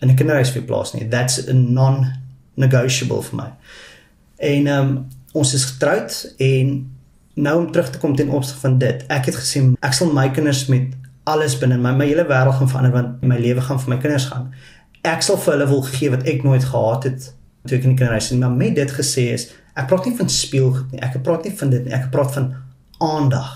in 0.00 0.10
'n 0.10 0.16
kinderhuis 0.16 0.50
vir 0.50 0.62
plaas 0.62 0.94
nie. 0.94 1.08
That's 1.08 1.48
a 1.48 1.52
non 1.52 2.06
negotiable 2.54 3.22
vir 3.22 3.36
my. 3.36 3.50
En 4.38 4.66
um, 4.66 5.06
ons 5.32 5.54
is 5.54 5.64
getroud 5.64 6.34
en 6.38 6.97
nou 7.38 7.58
om 7.58 7.68
terug 7.72 7.90
te 7.90 8.00
kom 8.02 8.16
ten 8.16 8.30
opsigte 8.34 8.60
van 8.60 8.78
dit. 8.78 9.04
Ek 9.08 9.30
het 9.30 9.38
gesê 9.38 9.62
ek 9.80 9.94
sal 9.96 10.12
my 10.12 10.28
kinders 10.34 10.66
met 10.72 10.94
alles 11.28 11.56
binne 11.60 11.78
my 11.78 11.92
my 11.96 12.06
hele 12.08 12.24
wêreld 12.26 12.58
gaan 12.58 12.70
verander 12.72 12.94
want 12.94 13.22
my 13.22 13.38
lewe 13.38 13.62
gaan 13.64 13.80
vir 13.82 13.94
my 13.94 14.00
kinders 14.02 14.28
gaan. 14.32 14.52
ek 15.06 15.22
sal 15.22 15.38
vir 15.38 15.54
hulle 15.54 15.66
wil 15.70 15.82
gee 15.86 16.10
wat 16.10 16.24
ek 16.26 16.42
nooit 16.44 16.64
gehad 16.64 17.04
het 17.06 17.28
toe 17.68 17.76
ek 17.78 17.84
in 17.84 17.94
die 17.94 17.98
kinderhuis 18.00 18.30
was. 18.30 18.38
Maar 18.40 18.56
met 18.56 18.74
dit 18.78 18.92
gesê 18.96 19.28
is, 19.34 19.48
ek 19.78 19.88
praat 19.90 20.08
nie 20.08 20.16
van 20.18 20.30
speelgoed 20.32 20.94
nie. 20.94 21.02
Ek 21.04 21.18
praat 21.22 21.44
nie 21.46 21.54
van 21.60 21.70
dit 21.74 21.84
nie. 21.84 21.94
Ek 21.94 22.08
praat 22.14 22.32
van 22.34 22.48
aandag. 23.04 23.52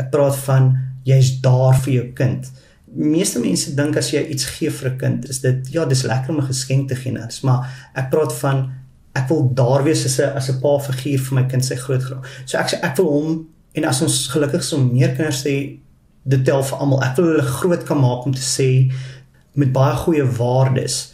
Ek 0.00 0.08
praat 0.14 0.38
van 0.46 0.70
jy's 1.06 1.34
daar 1.44 1.76
vir 1.84 1.92
jou 1.92 2.06
kind. 2.20 2.48
Meeste 2.96 3.42
mense 3.42 3.74
dink 3.76 3.98
as 4.00 4.12
jy 4.14 4.22
iets 4.32 4.46
gee 4.56 4.70
vir 4.70 4.90
'n 4.90 4.98
kind, 4.98 5.28
is 5.28 5.40
dit 5.40 5.68
ja, 5.72 5.84
dis 5.84 6.02
lekker 6.02 6.30
om 6.30 6.40
'n 6.40 6.48
geskenk 6.52 6.88
te 6.88 6.96
gee, 6.96 7.12
maar 7.42 7.90
ek 7.94 8.10
praat 8.10 8.32
van 8.32 8.70
ek 9.16 9.28
wil 9.32 9.42
daar 9.56 9.84
wees 9.86 10.04
as 10.04 10.18
'n 10.20 10.36
as 10.36 10.50
'n 10.50 10.60
pa 10.60 10.78
figuur 10.78 11.20
vir 11.26 11.34
my 11.34 11.44
kind 11.50 11.64
se 11.64 11.76
groot 11.76 12.02
graag. 12.02 12.22
So 12.44 12.58
ek 12.58 12.68
sê 12.70 12.76
ek 12.82 12.96
wil 12.96 13.10
hom 13.16 13.46
en 13.74 13.84
as 13.84 14.02
ons 14.02 14.28
gelukkig 14.28 14.60
is 14.60 14.72
om 14.72 14.92
meer 14.92 15.16
kinders 15.16 15.44
hê, 15.44 15.78
dit 16.24 16.44
tel 16.44 16.62
vir 16.62 16.78
almal. 16.78 17.02
Ek 17.02 17.16
wil 17.16 17.26
hulle 17.26 17.42
groot 17.42 17.84
kan 17.84 18.00
maak 18.00 18.26
om 18.26 18.34
te 18.34 18.40
sê 18.40 18.92
met 19.54 19.72
baie 19.72 19.94
goeie 19.96 20.24
waardes 20.24 21.12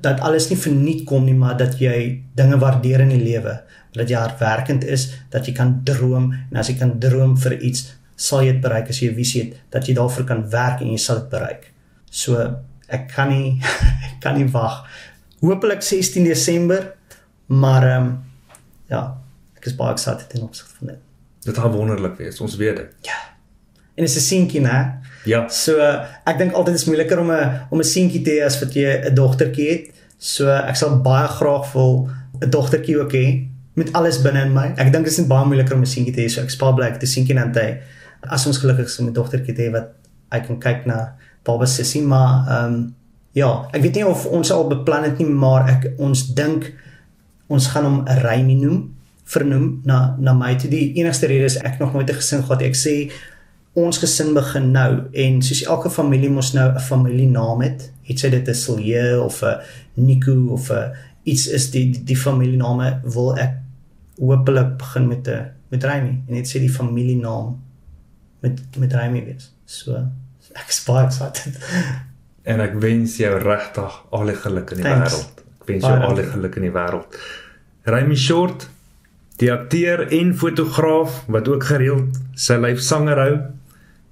dat 0.00 0.20
alles 0.20 0.48
nie 0.48 0.58
verniet 0.58 1.04
kom 1.06 1.24
nie, 1.24 1.34
maar 1.34 1.56
dat 1.58 1.78
jy 1.78 2.22
dinge 2.38 2.58
waardeer 2.58 3.00
in 3.00 3.08
die 3.08 3.24
lewe, 3.24 3.56
dat 3.92 4.08
jy 4.08 4.16
hardwerkend 4.16 4.84
is, 4.84 5.08
dat 5.30 5.46
jy 5.46 5.54
kan 5.56 5.80
droom 5.84 6.32
en 6.50 6.56
as 6.60 6.68
jy 6.68 6.76
kan 6.78 6.98
droom 7.02 7.36
vir 7.36 7.58
iets, 7.58 7.88
sal 8.18 8.42
jy 8.42 8.52
dit 8.52 8.62
bereik 8.62 8.90
as 8.90 9.00
jy 9.02 9.10
'n 9.10 9.14
visie 9.14 9.42
het 9.42 9.56
dat 9.70 9.86
jy 9.86 9.94
daarvoor 9.94 10.24
kan 10.24 10.50
werk 10.50 10.80
en 10.82 10.90
jy 10.90 10.98
sal 10.98 11.16
dit 11.20 11.30
bereik. 11.30 11.72
So 12.10 12.36
ek 12.88 13.08
kan 13.14 13.28
nie 13.28 13.60
ek 14.08 14.20
kan 14.20 14.34
nie 14.34 14.48
wag. 14.52 14.84
Hoopelik 15.40 15.82
16 15.82 16.24
Desember, 16.24 16.97
maar 17.48 17.84
ehm 17.86 18.06
um, 18.06 18.12
ja, 18.88 19.02
ek 19.58 19.66
is 19.68 19.76
baie 19.76 19.92
excited 19.92 20.32
in 20.36 20.46
opsig 20.46 20.68
van 20.78 20.92
dit. 20.92 21.02
Dit 21.48 21.58
gaan 21.58 21.72
wonderlik 21.72 22.16
wees, 22.20 22.40
ons 22.40 22.56
weet 22.56 22.76
dit. 22.76 22.94
Ja. 23.08 23.18
En 23.94 24.04
dit 24.04 24.08
is 24.08 24.16
'n 24.16 24.26
seentjie, 24.28 24.60
né? 24.60 25.00
Ja. 25.24 25.48
So 25.48 25.78
ek 26.24 26.38
dink 26.38 26.52
altyd 26.52 26.74
is 26.74 26.84
moeiliker 26.84 27.18
om 27.18 27.30
'n 27.32 27.66
om 27.70 27.78
'n 27.78 27.84
seentjie 27.84 28.22
te 28.22 28.30
hê 28.30 28.44
as 28.44 28.60
wat 28.60 28.74
jy 28.74 28.86
'n 29.08 29.14
dogtertjie 29.14 29.68
het. 29.70 29.94
So 30.18 30.48
ek 30.48 30.76
sal 30.76 31.00
baie 31.00 31.28
graag 31.28 31.72
wil 31.72 32.08
'n 32.40 32.50
dogtertjie 32.50 33.00
ook 33.00 33.12
hê 33.12 33.46
met 33.74 33.92
alles 33.92 34.22
binne 34.22 34.42
in 34.42 34.52
my. 34.52 34.72
Ek 34.76 34.92
dink 34.92 35.04
dit 35.04 35.12
is 35.12 35.18
net 35.18 35.28
baie 35.28 35.46
moeiliker 35.46 35.74
om 35.74 35.80
'n 35.80 35.86
seentjie 35.86 36.14
te 36.14 36.20
hê, 36.20 36.28
so 36.28 36.40
ek 36.40 36.50
spaar 36.50 36.74
bly 36.74 36.86
ek 36.86 37.02
'n 37.02 37.06
seentjie 37.06 37.34
dan 37.34 37.52
te 37.52 37.78
as 38.20 38.46
ons 38.46 38.58
gelukkig 38.58 38.86
is 38.86 38.98
om 38.98 39.06
'n 39.06 39.12
dogtertjie 39.12 39.54
te 39.54 39.62
hê 39.62 39.70
wat 39.70 39.88
hy 40.32 40.40
kan 40.40 40.58
kyk 40.58 40.86
na 40.86 41.14
baba 41.44 41.66
sissie 41.66 42.02
maar 42.02 42.48
ehm 42.48 42.74
um, 42.74 42.94
ja, 43.32 43.68
ek 43.72 43.82
weet 43.82 43.94
nie 43.94 44.06
of 44.06 44.26
ons 44.26 44.50
al 44.50 44.66
beplan 44.68 45.02
het 45.02 45.18
nie, 45.18 45.28
maar 45.28 45.68
ek 45.68 45.92
ons 46.02 46.26
dink 46.34 46.72
ons 47.48 47.66
gaan 47.72 47.84
hom 47.84 47.98
Remy 48.22 48.54
noem, 48.54 48.94
vernoem 49.28 49.80
na 49.88 50.16
na 50.18 50.34
my 50.36 50.54
toe. 50.56 50.70
Die 50.70 50.92
enigste 51.00 51.28
rede 51.30 51.48
is 51.48 51.58
ek 51.60 51.78
nog 51.80 51.92
nooit 51.92 52.10
'n 52.10 52.20
gesin 52.20 52.42
gehad. 52.42 52.62
Ek 52.62 52.76
sê 52.76 53.10
ons 53.74 53.98
gesin 53.98 54.34
begin 54.34 54.72
nou 54.72 55.08
en 55.12 55.42
soos 55.42 55.62
elke 55.62 55.90
familie 55.90 56.30
mos 56.30 56.52
nou 56.54 56.68
'n 56.74 56.80
familienaam 56.80 57.60
het, 57.62 57.92
het 58.02 58.18
sy 58.18 58.30
dit 58.30 58.48
'n 58.48 58.54
Silje 58.54 59.20
of 59.22 59.42
'n 59.42 59.60
Nico 59.94 60.52
of 60.52 60.70
'n 60.70 60.92
iets 61.24 61.46
is 61.46 61.70
die 61.70 61.90
die, 61.90 62.04
die 62.04 62.16
familiename 62.16 63.00
wil 63.04 63.36
ek 63.38 63.54
hopelik 64.18 64.78
begin 64.78 65.08
met 65.08 65.28
'n 65.28 65.50
met 65.70 65.84
Remy 65.84 66.22
en 66.26 66.34
net 66.34 66.46
sê 66.46 66.58
die 66.60 66.72
familienaam 66.72 67.60
met 68.40 68.60
met 68.76 68.92
Remy 68.92 69.24
wees. 69.24 69.52
So 69.64 69.92
ek 70.54 70.68
is 70.68 70.84
baie 70.84 71.06
excited. 71.06 71.58
En 72.42 72.60
ek 72.60 72.74
wens 72.80 73.16
jou 73.16 73.38
regtig 73.38 74.04
al 74.10 74.24
die 74.26 74.34
geluk 74.34 74.70
in 74.70 74.76
die 74.76 74.84
wêreld. 74.84 75.47
Wens 75.68 75.86
jou 75.86 75.98
al 76.08 76.18
die 76.18 76.26
geluk 76.26 76.56
in 76.60 76.66
die 76.68 76.74
wêreld. 76.74 77.18
Remy 77.88 78.16
Short, 78.16 78.68
die 79.38 79.50
akteur 79.52 80.06
en 80.12 80.34
fotograaf 80.36 81.22
wat 81.30 81.48
ook 81.48 81.68
gereeld 81.70 82.18
sy 82.34 82.58
lyf 82.60 82.80
sanger 82.84 83.20
hou 83.22 83.34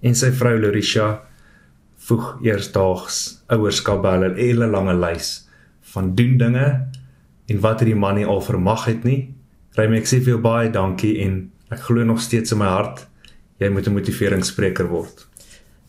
en 0.07 0.15
sy 0.15 0.31
vrou 0.37 0.55
Lorisha 0.63 1.09
voeg 2.07 2.29
eersdaags 2.47 3.19
ouerskap 3.53 4.05
by 4.05 4.15
hulle 4.17 4.31
hele 4.39 4.69
lange 4.71 4.95
lys 4.95 5.33
van 5.95 6.13
doen 6.19 6.37
dinge 6.39 6.69
en 7.51 7.61
wat 7.65 7.83
hierdie 7.83 7.99
man 7.99 8.19
nie 8.21 8.27
al 8.27 8.43
vermag 8.43 8.87
het 8.87 9.05
nie. 9.07 9.33
Remy, 9.77 10.01
ek 10.01 10.09
sê 10.09 10.21
vir 10.23 10.37
jou 10.37 10.41
baie 10.43 10.71
dankie 10.73 11.17
en 11.25 11.47
ek 11.75 11.83
glo 11.89 12.07
nog 12.07 12.23
steeds 12.23 12.55
in 12.55 12.63
my 12.63 12.71
hart 12.71 13.07
jy 13.59 13.71
moet 13.73 13.87
'n 13.89 13.97
motiveringsspreker 13.97 14.89
word. 14.89 15.27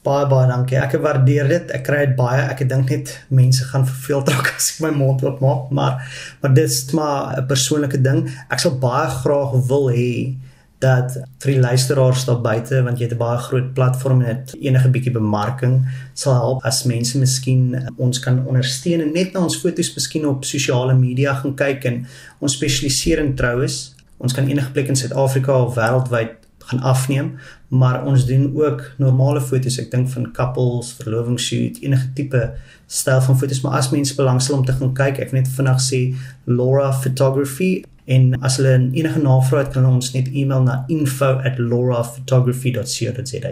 Baie 0.03 0.27
baie 0.29 0.47
dankie. 0.47 0.77
Ek 0.77 0.95
waardeer 1.01 1.47
dit. 1.47 1.71
Ek 1.75 1.83
kry 1.87 2.05
dit 2.05 2.15
baie. 2.15 2.41
Ek 2.51 2.61
dink 2.69 2.89
net 2.89 3.13
mense 3.29 3.63
gaan 3.71 3.85
verveeld 3.87 4.29
raak 4.29 4.53
as 4.55 4.73
ek 4.75 4.83
my 4.85 4.91
mond 4.95 5.23
oop 5.23 5.39
maak, 5.43 5.71
maar 5.71 6.03
maar 6.41 6.53
dit 6.53 6.69
is 6.69 6.91
maar 6.93 7.37
'n 7.37 7.47
persoonlike 7.47 8.01
ding. 8.01 8.29
Ek 8.49 8.59
sal 8.59 8.77
baie 8.79 9.09
graag 9.09 9.57
wil 9.67 9.89
hê 9.89 10.37
dat 10.79 11.15
vir 11.41 11.53
die 11.53 11.59
luisteraars 11.59 12.25
daar 12.27 12.41
buite 12.41 12.83
want 12.85 12.99
jy 12.99 13.07
het 13.07 13.13
'n 13.13 13.17
baie 13.17 13.37
groot 13.37 13.73
platform 13.73 14.21
en 14.21 14.35
dit 14.35 14.61
enige 14.69 14.89
bietjie 14.89 15.11
bemarking 15.11 15.85
sal 16.13 16.33
help 16.33 16.65
as 16.65 16.83
mense 16.83 17.17
miskien 17.17 17.89
ons 17.97 18.19
kan 18.19 18.45
ondersteun 18.45 19.01
en 19.01 19.13
net 19.13 19.33
na 19.33 19.39
ons 19.39 19.57
foto's 19.57 19.93
miskien 19.95 20.25
op 20.25 20.45
sosiale 20.45 20.93
media 20.93 21.33
gaan 21.33 21.55
kyk 21.55 21.85
en 21.85 22.05
ons 22.39 22.53
spesialiseer 22.53 23.19
in 23.19 23.35
troues. 23.35 23.95
Ons 24.17 24.33
kan 24.33 24.47
enige 24.47 24.71
plek 24.71 24.87
in 24.87 24.95
Suid-Afrika 24.95 25.63
of 25.63 25.75
wêreldwyd 25.75 26.36
gaan 26.67 26.79
afneem, 26.79 27.39
maar 27.67 28.05
ons 28.05 28.25
doen 28.25 28.55
ook 28.55 28.91
normale 28.97 29.41
foto's. 29.41 29.79
Ek 29.79 29.91
dink 29.91 30.09
van 30.13 30.31
couples, 30.35 30.93
verlovingsshoot, 30.99 31.77
enige 31.83 32.13
tipe 32.13 32.53
styl 32.87 33.21
van 33.21 33.37
foto's, 33.39 33.61
maar 33.63 33.73
as 33.79 33.89
mense 33.91 34.15
belangstel 34.15 34.57
om 34.57 34.65
te 34.65 34.73
gaan 34.79 34.93
kyk, 34.97 35.17
ek 35.23 35.31
net 35.35 35.47
vinnig 35.57 35.79
sê 35.83 35.99
Laura 36.45 36.93
Photography 36.93 37.83
en 38.07 38.21
as 38.39 38.55
hulle 38.59 38.75
enige 38.95 39.19
navrae 39.23 39.63
het, 39.65 39.73
kan 39.73 39.83
hulle 39.83 39.99
ons 39.99 40.13
net 40.15 40.27
e-mail 40.31 40.63
na 40.63 40.85
info@lauraphotography.co.za. 40.87 43.51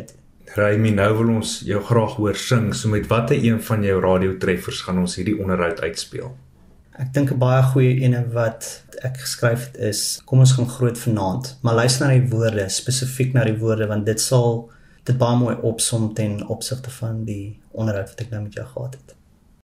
Remy, 0.56 0.92
nou 0.96 1.12
wil 1.18 1.30
ons 1.36 1.60
jou 1.68 1.82
graag 1.84 2.16
hoor 2.16 2.36
sing. 2.40 2.76
So 2.76 2.90
met 2.90 3.08
watter 3.12 3.44
een 3.44 3.62
van 3.62 3.84
jou 3.84 4.02
radiotreffers 4.02 4.82
gaan 4.88 5.00
ons 5.04 5.16
hierdie 5.20 5.40
onderhoud 5.40 5.82
uitspeel? 5.82 6.36
Ek 6.98 7.12
dink 7.14 7.32
'n 7.32 7.40
baie 7.40 7.64
goeie 7.74 7.96
ene 8.08 8.22
wat 8.32 8.84
ek 9.04 9.18
geskryf 9.18 9.66
het 9.66 9.78
is 9.92 10.22
Kom 10.26 10.40
ons 10.40 10.54
gaan 10.56 10.70
groot 10.70 10.98
vanaand, 10.98 11.58
maar 11.62 11.76
luister 11.76 12.08
na 12.08 12.14
die 12.14 12.30
woorde, 12.30 12.70
spesifiek 12.70 13.34
na 13.34 13.44
die 13.44 13.58
woorde 13.60 13.88
want 13.88 14.06
dit 14.06 14.22
sal 14.22 14.70
dit 15.04 15.18
baie 15.18 15.38
mooi 15.38 15.56
opsom 15.56 16.14
ten 16.14 16.48
opsigte 16.48 16.90
van 16.90 17.24
die 17.26 17.60
onderhoud 17.72 18.10
wat 18.10 18.22
ek 18.22 18.32
nou 18.32 18.42
met 18.44 18.54
jou 18.54 18.66
gehad 18.66 18.94
het. 18.94 19.15